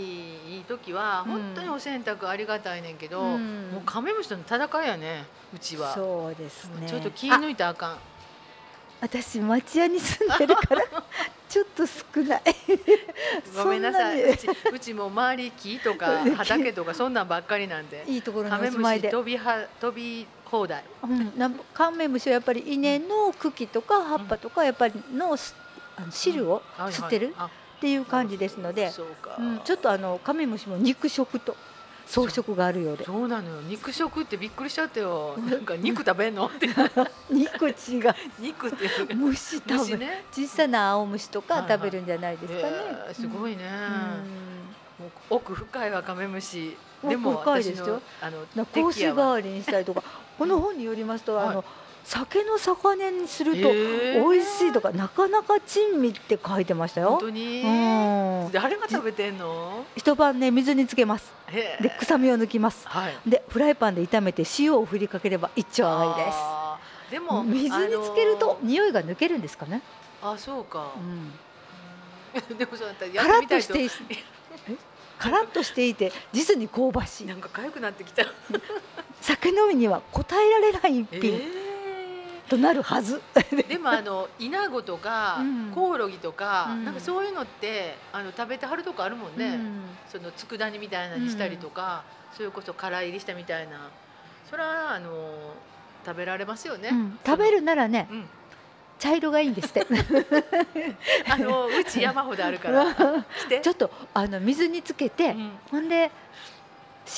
[0.56, 3.38] いい時は本当にお洗濯ありがたいねんけど、も
[3.80, 5.94] うカメムシとの戦いやねうちは。
[5.94, 6.88] そうですね。
[6.88, 7.98] ちょっと気抜いたらあかん。
[9.02, 10.82] 私町屋に住んでるから
[11.50, 12.42] ちょっと少ない。
[13.56, 14.32] ごめんなさい。
[14.32, 18.04] うちうちも周り木とか 畑とかそんなんばっかりなんで。
[18.08, 19.10] いいところにお住まいで。
[19.10, 25.36] 飛びは飛び放題、うん、カメムシはやっぱり稲の茎とか葉っぱとかやっぱりの
[25.98, 27.36] あの汁を吸ってる
[27.78, 28.92] っていう感じですので、
[29.40, 31.58] うん、ちょっとあのカメムシも肉食と
[32.08, 33.04] 装飾があるようで。
[33.04, 33.62] そうなのよ。
[33.62, 35.38] 肉食ってびっくりしちゃってよ。
[35.38, 36.48] なんか肉食べんの？
[36.48, 36.68] って。
[37.30, 37.76] 肉違う。
[38.40, 43.64] 肉って虫食べ、ね、小さな青虫とか食べるんじゃないですかね、はいはいえー、すごいね、
[45.00, 50.04] うん、もう奥深いわカメムシでも深いですよあのコース代わりにしたりとか。
[50.38, 51.66] この本によりますと、あの、
[52.08, 57.10] 酒の魚にすると美味しいとか、なかなか珍味って書いてましたよ。
[57.10, 57.68] 本当に、う
[58.48, 59.84] ん、誰が食べてんの？
[59.98, 61.34] 一晩ね水につけます。
[61.52, 62.88] で臭みを抜きます。
[62.88, 66.38] はい、でフライパンで炒めて塩を振りかければ一丁上がりです。
[67.12, 69.82] でも水につけると匂いが抜けるんですかね。
[70.22, 70.94] あそうか。
[70.96, 71.34] うん、
[72.58, 73.74] でもそうだったらやってみたいと。
[75.20, 77.28] カラッとしていて実に香ばしい。
[77.28, 78.24] なんか痒くなってきた。
[79.20, 81.34] 酒飲みには答えられない一品。
[81.34, 81.67] えー
[82.50, 83.22] となるはず。
[83.68, 85.40] でもあのイナゴとか、
[85.74, 93.90] コオロギとか、うん、なんかそういうのってあの食べてはるとこあるもんね、うん、その佃煮みたいなにしたりとか、それこそ辛入りしたみたいな。
[94.50, 95.56] それはあの
[96.06, 96.90] 食べられますよね、
[97.26, 98.08] 食べるならね、
[98.98, 99.86] 茶色がいいんですって。
[101.30, 102.86] あのうち山ほどあるから。
[103.62, 105.36] ちょっとあの水につけて、
[105.70, 106.12] ほんで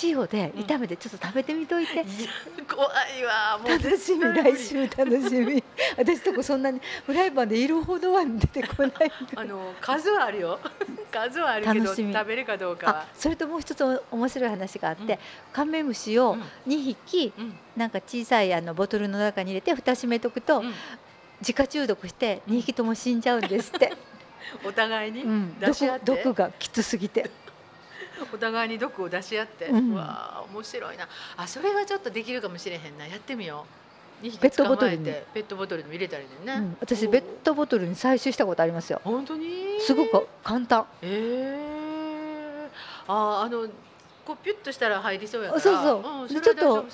[0.04, 3.58] 塩で炒めてちょっと食べてみといて、うん、怖いわ。
[3.58, 5.64] もう楽しみ来週楽しみ。
[5.98, 9.12] 私とこそんなにフライパンでいるほどは出てこない。
[9.36, 10.60] あの数はあるよ。
[11.12, 15.20] 数はあるけど食べるかどうかそれともう一つ面白い話があって、うん、
[15.52, 20.74] カメムシを2匹、うん、なんか小さいあのボトルの中に入れて蓋閉めとくと、うん、
[21.42, 23.94] 自家中毒して2匹とも死んじゃうんですって。
[24.66, 25.56] お互いに、うん、
[26.04, 27.30] 毒がきつすぎて
[28.34, 31.08] お互いに毒を出し合って、うん、わあ面白いな。
[31.38, 33.08] あそれはちょっとできるかもしれへんな。
[33.08, 33.66] やってみよ
[34.22, 34.22] う。
[34.22, 35.06] ペットボトルに。
[35.06, 39.00] ペットボトルに入れたりね、うん、私ペットボトルに採取したことありますよ。
[39.04, 39.80] 本当に？
[39.80, 40.86] すごく簡単。
[41.02, 43.68] ええー、ああの
[44.26, 45.62] こうピュッとしたら入りそうやから。
[45.62, 46.86] そうそう、うん、ちょっと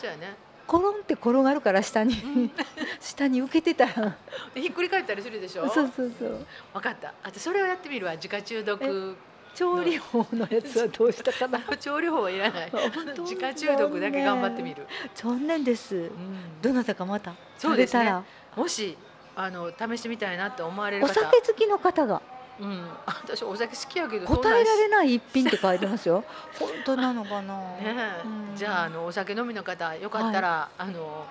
[0.67, 2.51] コロンって転がるから下に、うん、
[2.99, 4.15] 下に受けてたら。
[4.53, 5.67] ひっくり返ったりするでしょ？
[5.69, 6.45] そうそうそう。
[6.73, 7.13] 分かった。
[7.23, 8.13] あとそれをやってみるわ。
[8.13, 9.15] 自家中毒
[9.55, 11.59] 調理法のやつはどうしたかな？
[11.77, 12.71] 調理法はいらない。
[13.19, 14.85] 自家中毒だけ頑張ってみる。
[15.15, 17.33] 残念です、うん、どなたかまた？
[17.57, 18.13] そうですね。
[18.55, 18.97] もし
[19.35, 22.21] あの試してみたいなって思われるお酒好きの方が。
[22.57, 26.23] うん、私お酒好きやけど答えられない一品って書いてますよ。
[26.57, 31.25] 本当なのかな、 ね、うん、じゃああのお酒飲みの方よかったら、はい、あの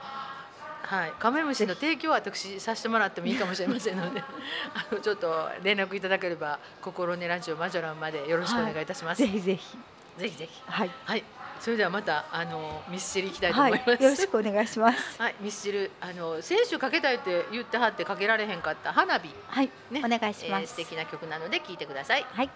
[0.85, 4.21] はい、カメムシの提供は私させてもらってもいいかもしれませんので
[4.75, 9.23] あのちょっと連絡いただければ心根ラジオマジョランまでよろしくお願いいたします。
[9.23, 9.79] はい、ぜひぜひ。
[10.19, 10.63] ぜひぜひ。
[10.67, 11.25] はい、はい、
[11.61, 15.21] それではまたあのミスチルいきたいと思います、はい、よろしくお願いします。
[15.21, 19.35] はい、ミスチルあの選手かけたいって言ってはってかけられへんかった花火。
[19.49, 19.71] はい。
[19.91, 20.03] ね。
[20.05, 22.27] お願いします、えー、素敵な曲なので聞いてください。
[22.31, 22.51] はい。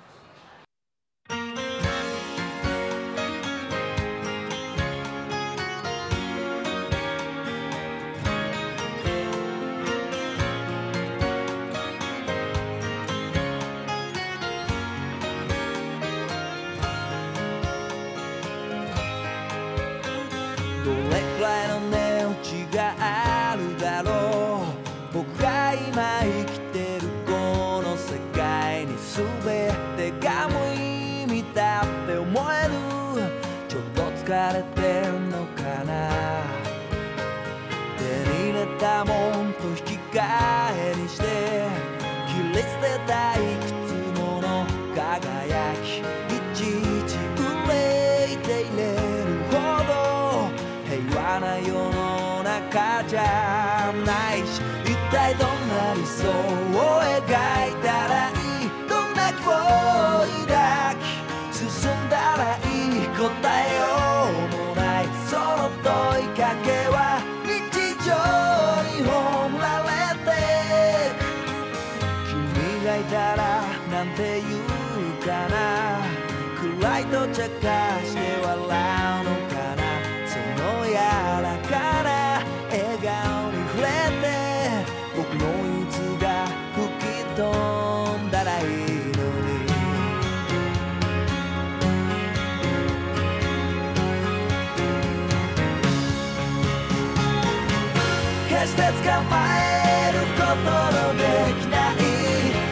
[98.79, 101.23] して捕まえることので
[101.61, 101.99] きない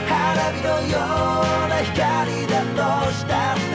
[0.07, 0.15] 花
[0.53, 0.95] 火のよ
[1.43, 3.66] うな光だとしたら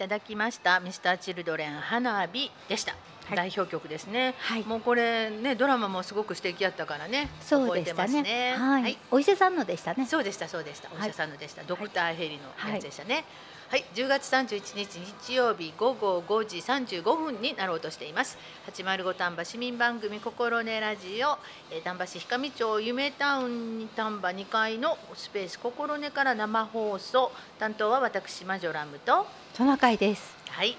[0.00, 0.80] ただきました。
[0.80, 2.92] ミスターチルドレン花火でした。
[2.92, 3.00] はい
[3.36, 4.34] 代表曲ですね。
[4.38, 7.28] はいもうこれねドラマもすごく素敵やったからね。
[7.40, 10.88] そうでしたねますはい、はいお伊勢さんのでしたねそうでしたそうでした。
[10.90, 11.62] お医はい者さんのでした。
[11.64, 13.24] ドクターヘリのやつでしたね。
[13.70, 14.96] はい、10月31日
[15.28, 18.36] 日曜日午後5時35分になろうとしています。
[18.66, 21.38] 805丹波市民番組心根ラジオ、
[21.70, 27.30] えー丹波市氷上町夢タウン丹波2階のスペース心根から生放送。
[27.60, 29.24] 担当は私マジョラムと、
[29.56, 30.76] トナカイですはい。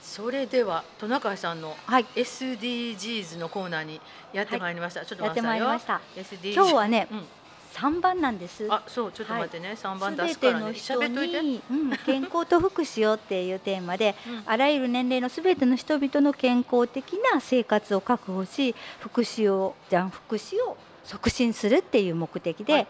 [0.00, 4.00] それではトナカイさんのはい SDGs のコーナーに
[4.32, 5.04] やってまいりました。
[5.04, 6.00] ちょっとやってまいりました
[6.54, 7.24] 今日はねうん、
[7.80, 8.66] 三番なんです。
[8.70, 10.72] あ、そう、ちょっと待ってね、三、番出すすからね。
[10.72, 11.40] べての人。
[11.42, 14.42] に、うん、健康と福祉をっていうテーマで、 うん。
[14.46, 22.86] あらゆる年齢のすべての人々の健康的な生活を確保し福祉をじゃん福祉を促進するっていう目的ではい。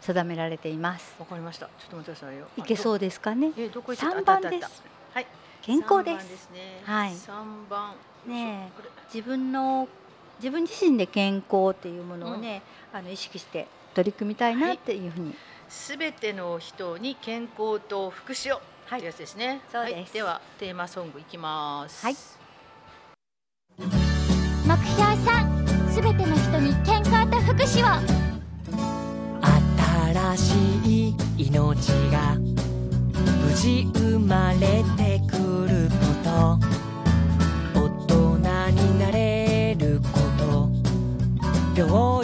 [0.00, 1.66] 定められています、わかりました。
[1.66, 2.46] ちょっと待ってくださいよ。
[2.58, 3.48] い、けそうですかね？
[3.48, 3.52] う？
[3.56, 4.82] え、どこ三番です。
[5.14, 5.26] はい。
[5.62, 6.28] 健康です。
[6.28, 6.82] ですね。
[6.84, 7.14] はい。
[7.14, 7.94] 三番。
[8.26, 8.70] ね
[9.12, 9.88] 自分の
[10.38, 12.62] 自分自身で健康っていうものをね、
[12.92, 15.34] うん、あの意識して取り組みたいなっていうふうに。
[15.68, 19.62] す、べ、ての人に健康と福祉をはい、いうやつですね。
[19.72, 22.04] そうです、はい、ではテーマソングいきます。
[22.04, 22.16] はい。
[23.78, 28.24] 目標三、すべての人に健康と福祉を。
[30.36, 30.54] 新し
[31.08, 34.58] い命が無事生まれ
[34.96, 35.36] てく
[35.66, 36.58] ること
[37.80, 38.38] 大人
[38.70, 40.70] になれること
[41.76, 42.23] 病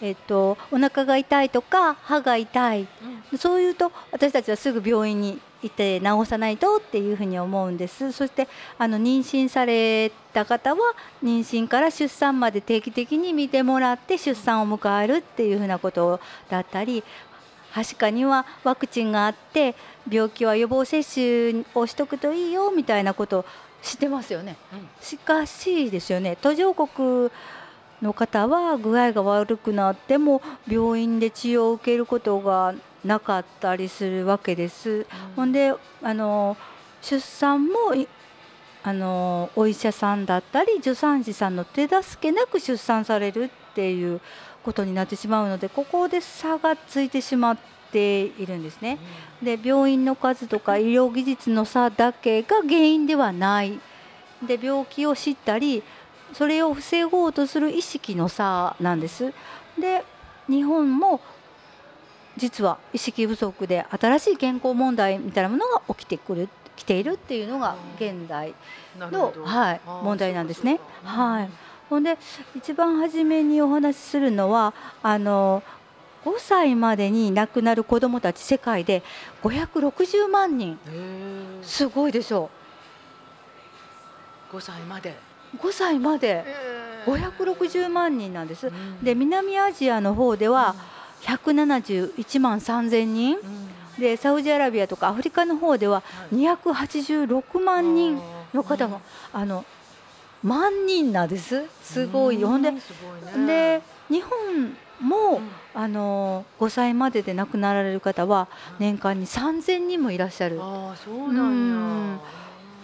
[0.00, 2.88] えっと、お腹が痛いとか歯が痛い、
[3.32, 8.12] うん、そういうと私たちはすぐ病院に行って治さないとっていうふうに思うんです。
[8.12, 8.46] そして
[8.78, 17.02] あの妊娠された方は妊娠から出産まで定期的に見てもらって出産を迎えるっていうふうなことだったり
[17.72, 19.74] はしかにはワクチンがあって
[20.08, 23.44] 病気は予防接種をしとくといいよみたいなこと
[23.82, 27.30] 知ってますよね、うん、しかしですよね途上国
[28.02, 32.74] の方は具合が悪くなっても病院で治療を受けることが
[33.04, 34.90] なかったりするわけです。
[34.90, 35.04] うん、
[35.36, 36.56] ほんであの
[37.00, 37.94] 出産も
[38.82, 44.20] あのお医者さんだったり助産師さんの手助けなく出産されるっていう
[44.64, 47.58] ことになってしまうのでここで差がついてしまっ
[47.90, 48.98] ているんですね。
[49.42, 53.78] で病院の数とか医療技術の差だけが原因ではない。
[54.46, 55.82] で病気を知ったり
[56.32, 59.32] それを防ごうとする意識の差なんです。
[59.78, 60.04] で
[60.48, 61.20] 日本も
[62.36, 68.54] 実は意識不足で新しい健康問題みたいなものが起きてくる来ているっていうのが現代
[68.96, 70.78] の、はい、問題なんですね。
[71.02, 71.50] はい、
[71.90, 72.16] ほんで
[72.54, 74.72] 一番初めにお話しするのは
[75.02, 75.62] あの
[76.24, 79.02] 5歳までに亡くなる子どもたち世界で
[79.42, 80.78] 560万人。
[81.62, 82.50] すごいでしょ
[84.52, 84.56] う。
[84.56, 85.16] 5歳まで
[85.56, 86.44] 5歳まで。
[87.06, 88.70] 560万人なんです、
[89.02, 90.74] で南アジアの方では
[91.22, 93.38] 171万3000人、
[93.98, 96.02] でサウジアラビアとかアフリカの方では
[96.34, 98.20] 286万人
[98.52, 99.00] の方が、
[99.32, 99.64] あの
[100.42, 101.64] 万人なんです。
[101.82, 102.72] すごいほんで,、
[103.46, 105.40] で日本も、
[105.74, 110.58] あの5歳までで亡くなられる方は年間に3000人もいらっしゃる。
[110.60, 112.18] あそうなんや、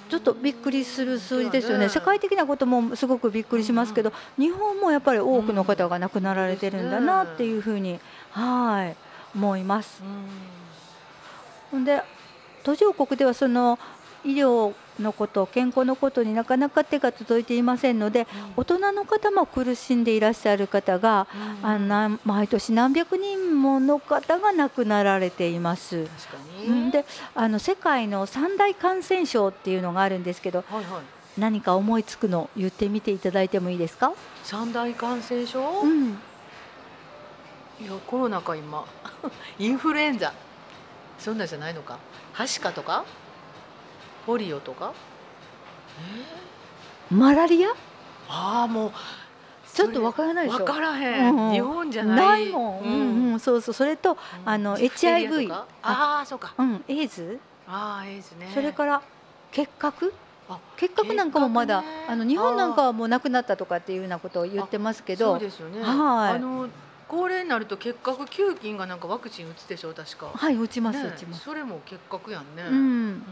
[0.09, 7.99] ちょっとびっくりする数字ですよね、世界的なこともすごくびっくりしますけど、日本もやっぱり多くの方が亡くなられてるんだなっていうふうに、
[8.31, 8.97] はい
[9.35, 10.01] 思います。
[11.85, 12.03] で
[12.63, 13.79] 途上国ではその
[14.25, 18.27] 医療のこと健康のことになかなか手が届いていませんので、うん、
[18.57, 21.27] 大人の方も苦しんでいらっしゃる方が、
[21.63, 26.07] うん、あな毎年何百人もの方が亡くなられています。
[26.93, 34.13] であの世界の三大感染症っていうのがあるんですけど、はいはい、何か思いつくの言ってみていただいてもいいですか？
[34.45, 36.11] 三大感染症、うん、
[37.81, 38.85] いやコロナか今。
[39.59, 40.33] インフルエンザ。
[41.19, 41.99] そんなんじゃないのか。
[42.33, 43.05] はしかとか？
[44.27, 44.93] ポリオとか？
[47.11, 47.69] マラリア？
[48.29, 48.93] ああもう
[49.73, 50.65] ちょっとわからないでしょ？
[50.65, 52.17] わからへん、うん、日本じゃない。
[52.17, 52.85] ないもん。
[52.85, 55.51] うん、うん、そうそう、それと、あの HIV。
[55.53, 56.55] ああ、そうか。
[56.57, 57.39] うん、エイズ？
[57.67, 58.51] ああ、エイズね。
[58.55, 59.03] それから
[59.51, 60.13] 結核？
[60.77, 65.33] 結核なんかもまだ、ね、あの日本なんかはもうなくなったとかっていうようなことを言ってますけど。
[65.33, 65.81] そうですよね。
[65.81, 66.37] はい。
[66.37, 66.69] あの
[67.09, 70.31] 高齢になると結核球菌がなんかワクチン打つでしょ確か。
[70.35, 71.45] はい、打ちます、ね、打ちます。
[71.45, 72.63] それも結核やんね。
[72.63, 73.23] うん。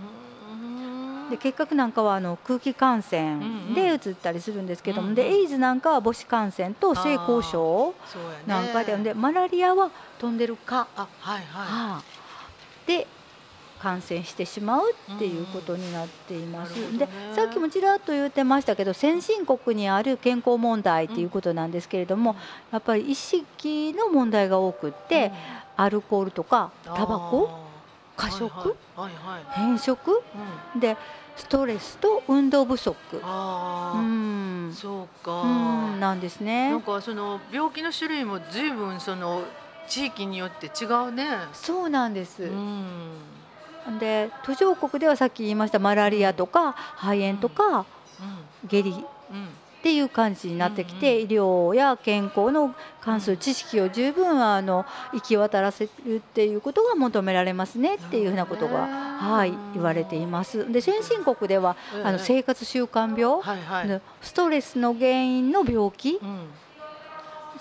[1.30, 7.94] で結核なんかはあの空気感染でうつったりするんですけども、うんうん、でエイズなんかは母子感染と性交渉
[8.46, 11.44] なんかで,、でマラリアは飛んでる蚊、あはいはい、は
[11.98, 12.02] あ、
[12.86, 13.06] で
[13.82, 16.80] 感染してしまうっていうことになっています。
[16.80, 16.98] うん。
[16.98, 22.36] でさっきもちらっと言ってましたけど先進国にある健康問題っていうことなんですけれども、うん、
[22.70, 25.32] やっぱり意識の問題が多くって、
[25.78, 27.61] うん、アルコールとかタバコ
[28.22, 29.12] 過食、はいはい。
[29.14, 30.22] はい偏食、
[30.78, 30.96] で
[31.36, 32.94] ストレスと運動不足。
[33.22, 34.72] ああ、うん。
[34.72, 35.46] そうか、う
[35.96, 36.70] んなんですね。
[36.70, 39.42] なんかその病気の種類も随分その
[39.88, 41.26] 地域によって違うね。
[41.52, 43.98] そうなんです、うん。
[43.98, 47.84] で途上国ではさっき言いましたマラリアとか肺炎とか
[48.68, 48.90] 下痢
[49.30, 49.36] うん。
[49.36, 49.48] うん
[49.82, 60.70] っていう感じになってきて、うん医療や健康の関する知識を十分あの行き渡らせるっていうことが求められますねっていうふうなことが、はい、言われています。
[60.70, 63.42] で先進国ではあの生活習慣病、
[64.20, 66.46] ストレスの原因の病気うん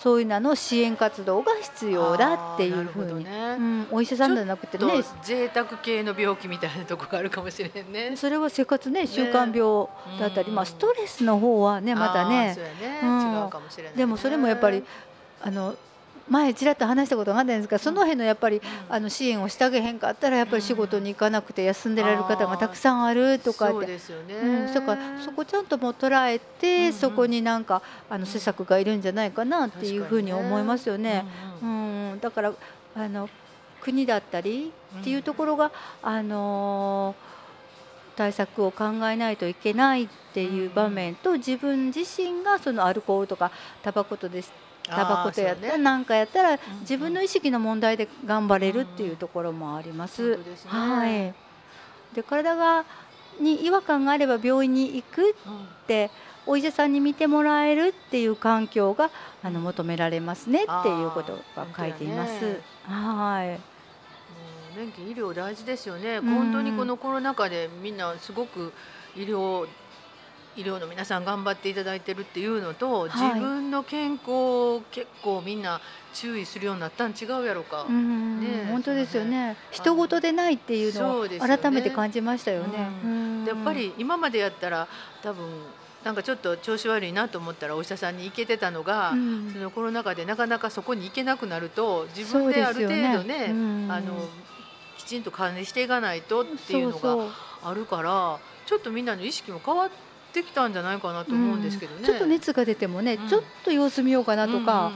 [0.01, 3.55] そういうのの支援活動が必要だっていうふうに、ね。
[3.59, 8.15] うん、お医者さんじゃなくてとね贅沢系の病気みたいなとこがあるかもしれんね。
[8.15, 9.87] それは生活ね習慣病
[10.19, 10.55] だったり、うん。
[10.55, 12.55] まあ、ストレスの方はねまたね。
[12.81, 13.43] ね、うん。
[13.43, 14.83] 違うかもしれないね、でもそれもやっぱり
[15.43, 15.75] あの
[16.31, 23.73] 前ちらっと話したことがあったんですがその辺のやっぱりあの支援をしてあげへんかったらやっぱり仕事に行かなくて休んでられる方がたくさんあるとかって。
[23.73, 24.35] そうですよね。
[24.35, 31.25] うん、だからそこちゃんともう捉えて、そこになんかあの施策がいるんじゃないかなっていうふうに思いますよね。
[31.61, 32.19] ううんん。
[32.21, 32.53] だから
[32.95, 33.29] あの
[33.81, 34.71] 国だったり
[35.01, 35.71] っていうところが、
[36.01, 37.31] あのー
[38.15, 43.51] 対策を考えないといけないっていう場面と、自分自身がそのアルコールとか
[43.81, 44.51] タバコとです
[44.91, 50.35] タバコとやったらあーそうねなんかやったらん自分の意識の問題で頑張れるっていうところもあります。
[50.35, 51.33] 本当ですねはい。
[52.15, 52.85] で体が
[53.39, 55.33] に違和感があれば病院に行くうんっ
[55.87, 56.11] て
[56.45, 59.09] お医者さんに見てもらえるっていう環境が
[59.43, 62.59] あの求められますねっていうことが書いていますね。
[62.85, 63.59] はい。
[64.75, 68.71] 年金医療大事ですよね、うん本当にこのコロナ禍でみんなすごく
[69.15, 69.67] 医療
[70.57, 73.09] 医療の皆さん頑張っていただいてるっていうのと、はい。
[73.09, 75.79] 自分の健康を結構みんな
[76.13, 79.55] 注意するようになったん違うやろか、うんねえ本当ですよね。
[79.71, 82.89] そ人事でないっていうのを改めて感じましたよね。
[83.03, 84.87] ううんでやっぱり今までやったら
[85.23, 85.45] 多分
[86.03, 89.51] なんかちょっと調子悪いなと思ったらお医者さんに行けてたのが、うん。
[89.53, 93.87] そのコロナ禍でなかなかそこに行けなくなると自分である程度ねうん。
[93.89, 94.27] あの
[94.97, 97.27] きちんと管理していかないとっていうのが
[97.63, 100.10] あるからちょっとみんなの意識も変わって
[100.43, 101.99] きたんじゃないかなと思うんですけどね。
[101.99, 104.91] うんちょっと熱が出てもね、うんちょっと様子見ようかなとか、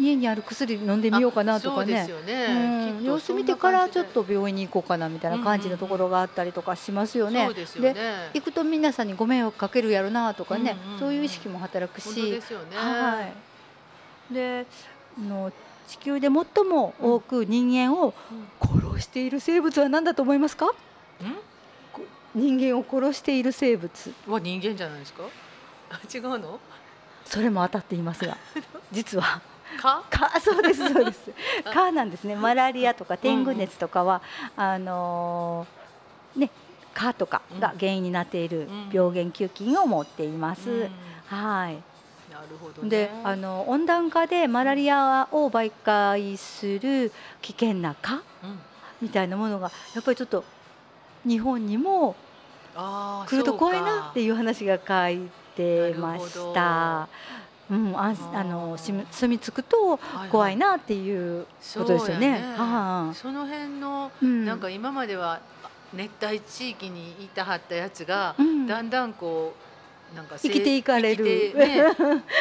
[0.00, 2.30] 家にある薬飲んでみようかなとかねあそうです。
[2.32, 7.48] よね、うん様子見てからちょっと病院に行こうかなみたいな感じのところがあったりとかしますよね。
[7.80, 8.30] でね。
[8.34, 12.76] 行くと皆さんにご迷惑かけるやろなとかね、うんうんうんそういう意識も働くし、ですよね。
[12.76, 13.22] は
[14.30, 14.34] い。
[14.34, 14.66] で、
[15.18, 15.52] あの
[15.86, 18.12] 地球で最も多く人間を
[18.60, 20.66] 殺している生物は何だと思いますか？
[20.66, 20.72] ん
[22.34, 23.90] 人間を殺している生物、
[24.26, 25.22] は人間じゃないですか？
[25.90, 26.58] あ 違うの？
[27.24, 28.36] それも当たっていますが、
[28.92, 29.40] 実は
[29.80, 30.02] か？
[30.10, 30.40] 蚊？
[30.40, 31.30] そうですそうです
[31.72, 32.36] 蚊なんですね。
[32.36, 34.20] マラリアとか天狗熱とかは、
[34.56, 36.50] あのーね
[36.94, 40.70] 蚊とかが原因になっているうん病原球菌を持っています。
[40.70, 40.90] うん
[41.26, 41.74] はい。
[42.32, 42.88] なるほどね。
[42.88, 47.12] であの温暖化でマラリアを媒介する
[47.42, 48.60] 危険な蚊うん
[49.00, 50.44] みたいなものがやっぱりちょっと
[51.24, 52.16] 日本にも
[53.26, 57.08] 来ると怖いなっていう話が書いてました。
[57.70, 60.28] うん、ああのし住み着くとはいはい。
[60.30, 62.38] 怖いなっていうことですよね。
[62.38, 64.44] そうやはその辺のいうん。
[64.46, 65.40] なんか今までは
[65.92, 68.66] 熱帯地域にいたはったやつが、うん。
[68.66, 69.67] だんだんこう
[70.14, 71.24] なんか生きていかれる。
[71.24, 71.84] ね、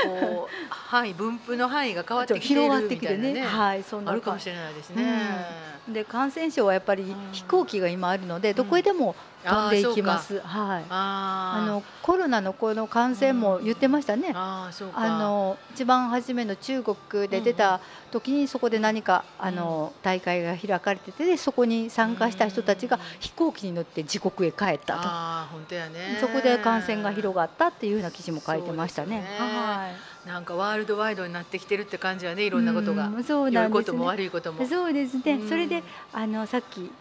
[0.06, 2.62] こう 範囲分布の範囲が変わってきてる。
[2.90, 3.42] みたいなね。
[3.42, 5.68] はい、そんなあるかも感しれないですね。
[5.88, 7.16] で感染症はやっぱりん。
[7.32, 9.16] 飛行機が今あるのでどこへでも
[9.48, 10.40] 飛んでいきます。
[10.40, 10.86] はい。
[10.90, 14.32] あのコロナのこの感染も言ってましたね。
[14.36, 17.80] あーそうかあの一番初めの中国で出た
[18.12, 26.28] 時にそこで何かあの大会が開かれててでそこに参加した人たちがうん飛行機に乗って自国へ帰ったあー本当やねと。
[26.28, 29.22] そこで感染が広がったっていうような記事も書いてましたね。
[29.22, 29.90] ねは
[30.26, 30.28] い。
[30.28, 34.06] なんかワールドワイドになってきてるって感じはねいろんなことがうんそう良ないんですこともね。
[34.10, 35.34] 悪いこともそうですね。
[35.34, 35.84] うんそれで
[36.14, 36.92] あのさっき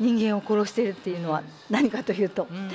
[0.00, 2.56] 人間を殺してるっていうのはうん何かというとうん。
[2.56, 2.70] うん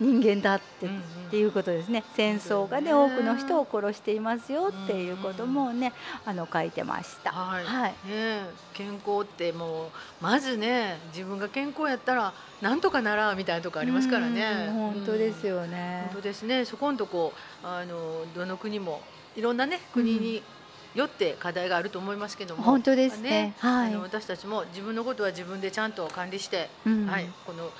[0.00, 1.00] 人間だってうんうん。
[1.00, 2.02] っていうことですね。
[2.16, 5.92] 戦争がね多くの人を殺していますよっていうこともね
[6.24, 7.32] あの書いてました。
[7.32, 7.90] はい、はい。
[7.90, 8.42] ねえ。
[8.72, 9.90] 健康ってもう
[10.22, 12.32] まずね自分が健康やったら
[12.62, 14.68] なんとかならみたいなとこありますからね。
[14.68, 16.16] うん本当ですよ、よね本。
[16.16, 16.64] 当ですね。
[16.64, 19.02] そこんとこあのどの国も
[19.36, 20.42] いろんなね国に
[20.94, 23.54] よって課題があると思いますけども、本当ですね。
[23.58, 24.02] はいあの。
[24.02, 27.70] 私たちも自分のことは自分でちゃんと管理して、うんはい、この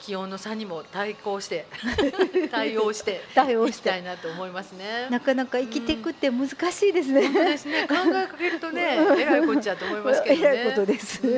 [0.00, 1.66] 気温の差にも対抗して
[2.50, 3.98] 対応して対応したて。
[3.98, 5.08] いなと思いますね。
[5.10, 7.22] なかなか生きていくって難しいですね。
[7.22, 10.40] 本当ですね考えかけるとねえらいこっちゃと思いますけどね。
[10.42, 11.34] えらいことですうん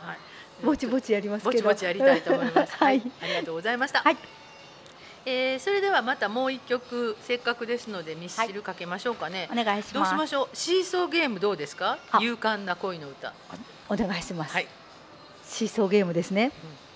[0.00, 0.18] はい
[0.62, 2.76] ぼちぼちやりますぼちぼちやりたいと思います。
[2.76, 4.00] はい、ありがとうございました。
[4.00, 4.39] はい。
[5.26, 9.94] えー、それではまたもう一曲せっかくですのでミスチルかけましょうかね、はい、お願いします。
[9.94, 10.56] どうしましょう？
[10.56, 11.98] シーソーゲームどうですか？
[12.20, 13.34] 勇敢な恋の歌。
[13.88, 14.66] お願いします、はい、
[15.44, 16.89] シーソーゲームですね、うん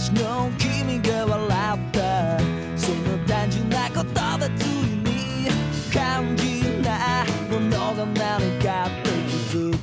[0.00, 2.38] そうなしの君が笑った
[2.74, 4.68] その単純なことでつい
[5.04, 5.50] に
[5.90, 6.00] 肝
[6.38, 9.76] 心なものが何かって気づく。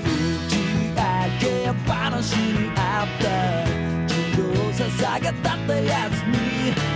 [0.00, 0.16] 打
[0.48, 1.00] ち上
[1.40, 3.24] げ話にあった
[4.08, 6.34] 授業捧げたったやつに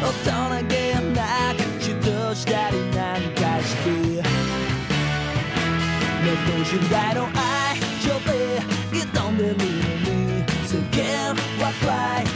[0.01, 0.73] 大人げ
[1.15, 1.21] な
[1.55, 3.89] く指導したりなんかして。
[6.25, 7.58] ネット信頼の愛
[11.79, 12.28] fly.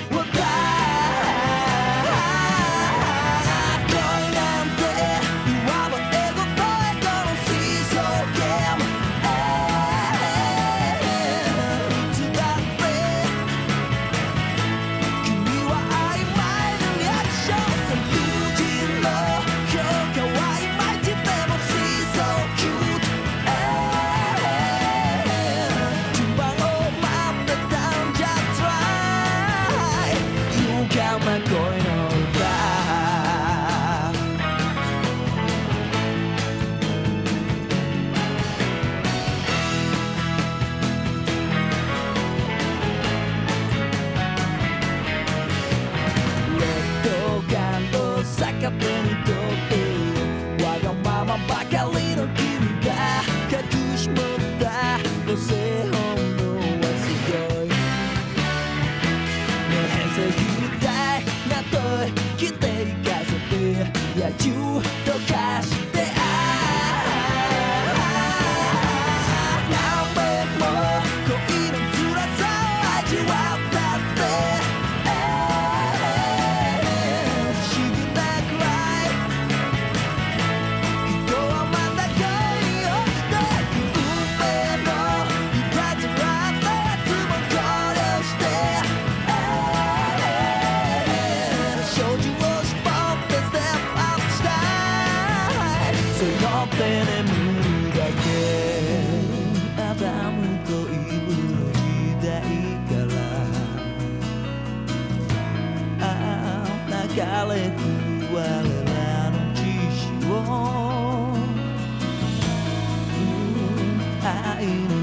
[114.62, 115.01] You.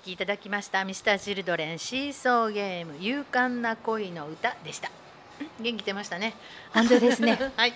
[0.00, 4.90] 聴きいただきましたミスターチルドレンシーソーゲーム勇敢な恋の歌でした
[5.60, 6.34] 元気出ましたね
[6.72, 7.74] 本当ですね はい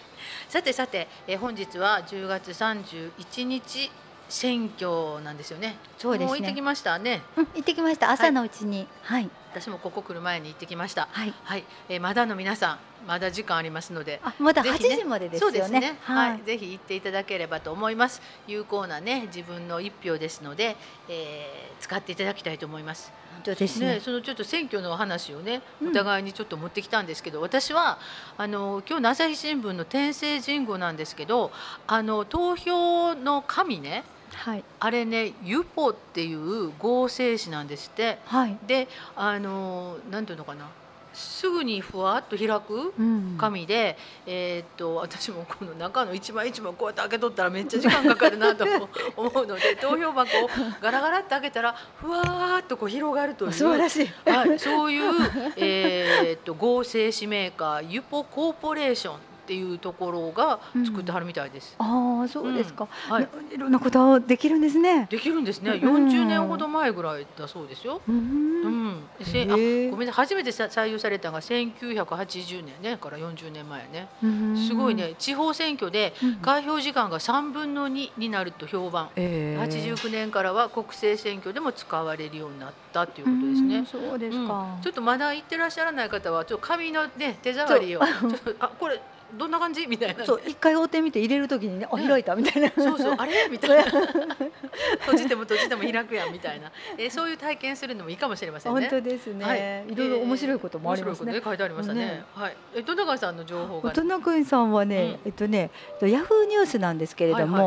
[0.48, 3.90] さてさてえ本日は10月31日
[4.30, 5.76] 選挙なんですよね。
[5.98, 6.38] そうですね。
[6.38, 7.22] 行ってきましたね。
[7.36, 8.10] うん、行ってきました。
[8.10, 9.28] 朝のうちに、はい。
[9.52, 11.08] 私もここ来る前に行ってきました。
[11.12, 11.34] はい。
[11.44, 11.64] はい。
[11.90, 14.20] えー、まだの皆さん、まだ時間ありますので。
[14.22, 15.58] あ、まだ8時までですよね。
[15.58, 15.96] そうですね。
[16.02, 16.42] はい。
[16.44, 18.20] ぜひ行っていただければと思います。
[18.46, 20.76] 有効なね、自分の一票ですので、
[21.08, 23.12] えー、使っていただきたいと思います。
[23.34, 27.98] 本当ですね、ね、そのちょっと選挙の話をね、お互いにちょっと持ってきたんですけど、うん、私は
[28.36, 31.50] あの今日の朝日新聞の天聖神護なんですけど、
[31.86, 34.04] あの投票の紙ね。
[34.34, 40.68] はい、あれねユポっていう合成詞なんですって、はい、であのなんていうのかな
[41.14, 42.92] すぐにふわっと開く
[43.38, 43.96] 紙で、
[44.26, 48.64] うん、えー、っと私もこの中の一枚一枚こうやって開けとったらめっちゃ時間かかるなと
[49.16, 50.50] 思うので 投票箱を
[50.80, 53.52] ガラガラって開けたらふわっとこう広がるという。
[53.52, 55.12] 素晴らしい、はい、そういう、
[55.56, 61.76] えー、っと合成紙メーカーユポコーポレーションっていうところが作ってはるみたいです。
[61.78, 63.28] うん、ああそうですか、うん、はい。
[63.52, 65.06] いろんなことできるんですね。
[65.10, 65.72] できるんですね。
[65.72, 68.00] 40年ほど前ぐらいだそうですよ。
[68.08, 68.16] うん。
[68.64, 74.08] うん、あごめんなさい初めて採用されたのが1980年ねから40年前ね。
[74.66, 79.10] すごいね地方選挙で開票時間が3分の2になると評判。
[79.16, 83.86] えー、89年からは国政選挙でも使われるようになったということですね。
[83.90, 89.00] そうですか、ちょっとまだ行ってらっしゃらない方はちょっと紙のね手触りをちょっとあこれ
[89.36, 89.86] どんな感じ？
[89.86, 93.48] みたいな、そう一回追ってみて入れるときにねあ開いたみたいな、そうそうあれ？
[93.50, 93.90] みたいな。
[95.00, 98.80] 閉じても閉じても開くやんみたいな、えー、そういう体験するのもいいかもしれませんね。
[98.80, 102.56] 本当ですね、はい、いろいろ面白いこともありますね、ね書いてありましたね、ね、はい。
[102.74, 105.70] え戸永さんの情報が戸永さんはね、うん、えっとね
[106.02, 107.62] ヤフーニュースなんですけれども、は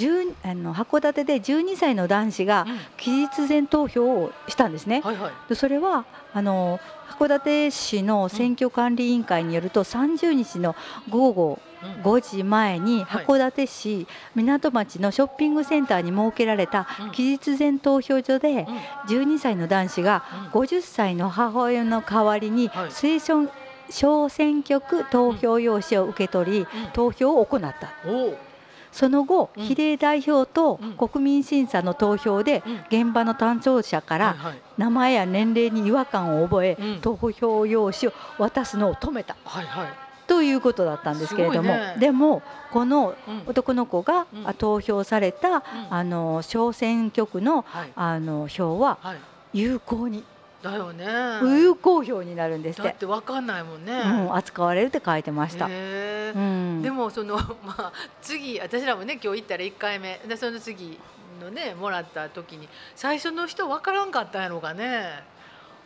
[0.00, 2.66] いはい、あの函館で12歳の男子が
[2.96, 6.04] 期日前投票をしたんですね、はいはい、それは
[6.34, 6.80] あの
[7.18, 10.74] 函館市の選挙管理委員会によると30日の
[11.08, 11.58] 午後
[12.02, 18.66] 5時前に函館市港町のショッピングセンターに設けられた期日前投票所で
[19.08, 23.50] 12歳の男子が50歳の母親の代わりに推奨
[23.90, 27.92] 小選挙区投票用紙を受け取り投票を行った。
[28.92, 34.36] その後、比例代表と国民審査の投票で現場の担当者から
[34.76, 39.36] 名前や年齢に違和感を覚え、投票用紙を渡すのを止めた。
[39.44, 39.86] はいはい。
[40.26, 43.14] ということだったんですけれども、ね、でもこの
[43.46, 44.26] 男の子が
[44.56, 47.64] 投票された、あの小選挙区の,、
[47.96, 48.98] あの票は
[49.52, 50.24] 有効に
[50.62, 51.04] だよね。
[51.42, 60.20] 有効票になるんですだってわかんないもんね、うん、扱われるって書いてました、うん、でもその まあ次私らもね今日行ったら1回目。
[60.26, 60.98] でその次
[61.40, 65.24] のねもらった時に最初の人わからんかったんやろうかね。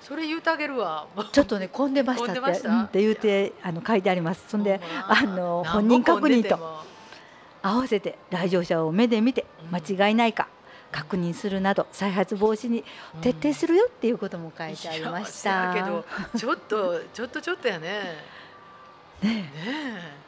[0.02, 1.06] それ言うてあげるわ。
[1.32, 4.44] ちょっとね混んでましたって,、うん、って言うてあの書いてあります。
[4.48, 6.84] そんであの本人確認と。
[7.62, 10.46] 合わせて来場者を目で見て間違いないか、
[10.96, 12.82] 確認するなど再発防止に
[13.20, 15.68] 徹底するよっていうことも書いてありました。
[15.68, 16.04] うん、けど
[16.38, 18.02] ちょっと ちょっとちょっとやね。
[19.22, 20.26] ねね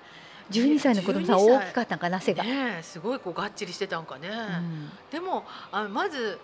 [0.51, 2.45] 12歳の子供さん大きかったんかな背が。
[2.45, 4.29] ねすごいこうがっちりしてたんかね。
[4.29, 6.39] うん、でもあまず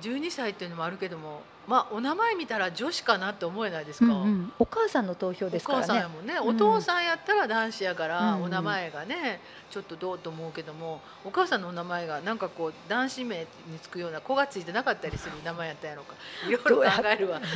[0.00, 5.84] 12歳っていうのもあるけどもまあお名前見たら女子かなって思えないですか、うんうん、お母さんの投票ですからね。
[5.84, 9.40] お母さんやもんね、お父さんやったら男子やから、お名前がね
[9.70, 13.46] ちょっとどうと思うけどもお母さんのお名前がなんかこう男子名に
[13.82, 16.14] つくような子がついてなかったりする名前やったやろうか。
[16.48, 17.40] いろいろ考えるわ。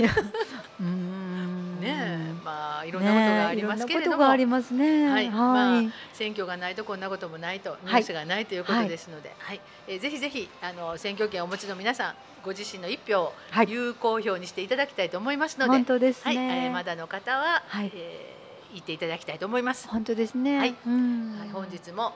[1.80, 5.08] ねまあいろんなことがありますけれども、ありますね。
[5.08, 5.82] はい、まあ
[6.12, 12.14] 選挙がないとこんなこともないとニュースがないということですので、はい、えぜひぜひあの選挙権をお持ちの皆さん
[12.44, 13.32] ご自身の一票を
[13.66, 16.48] 有効票にしていただきたいと思いますので、本当ですね。
[16.48, 19.88] はい、えまだの方は、はい、えー、言っていただきたいと思います。
[19.88, 20.58] 本当ですね。
[20.58, 22.14] はい、はい、本日も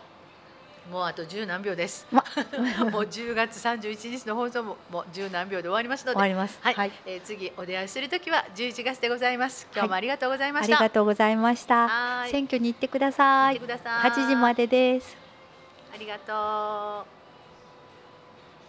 [0.90, 2.06] もうあと十何秒です。
[2.12, 2.22] もう
[3.02, 6.58] 10月31日の放送ももう十何秒で終わりますので、終わります。
[6.62, 6.74] はい。
[6.74, 9.66] はい、えー、次お出会いするときは11月でございます。
[9.72, 10.76] 今日もありがとうございました。
[10.76, 12.26] はい、ありがとうございました。
[12.28, 13.58] 選挙に行ってください。
[13.58, 14.10] 行ってください。
[14.10, 15.16] 8時までです。
[15.92, 17.25] ありがとう。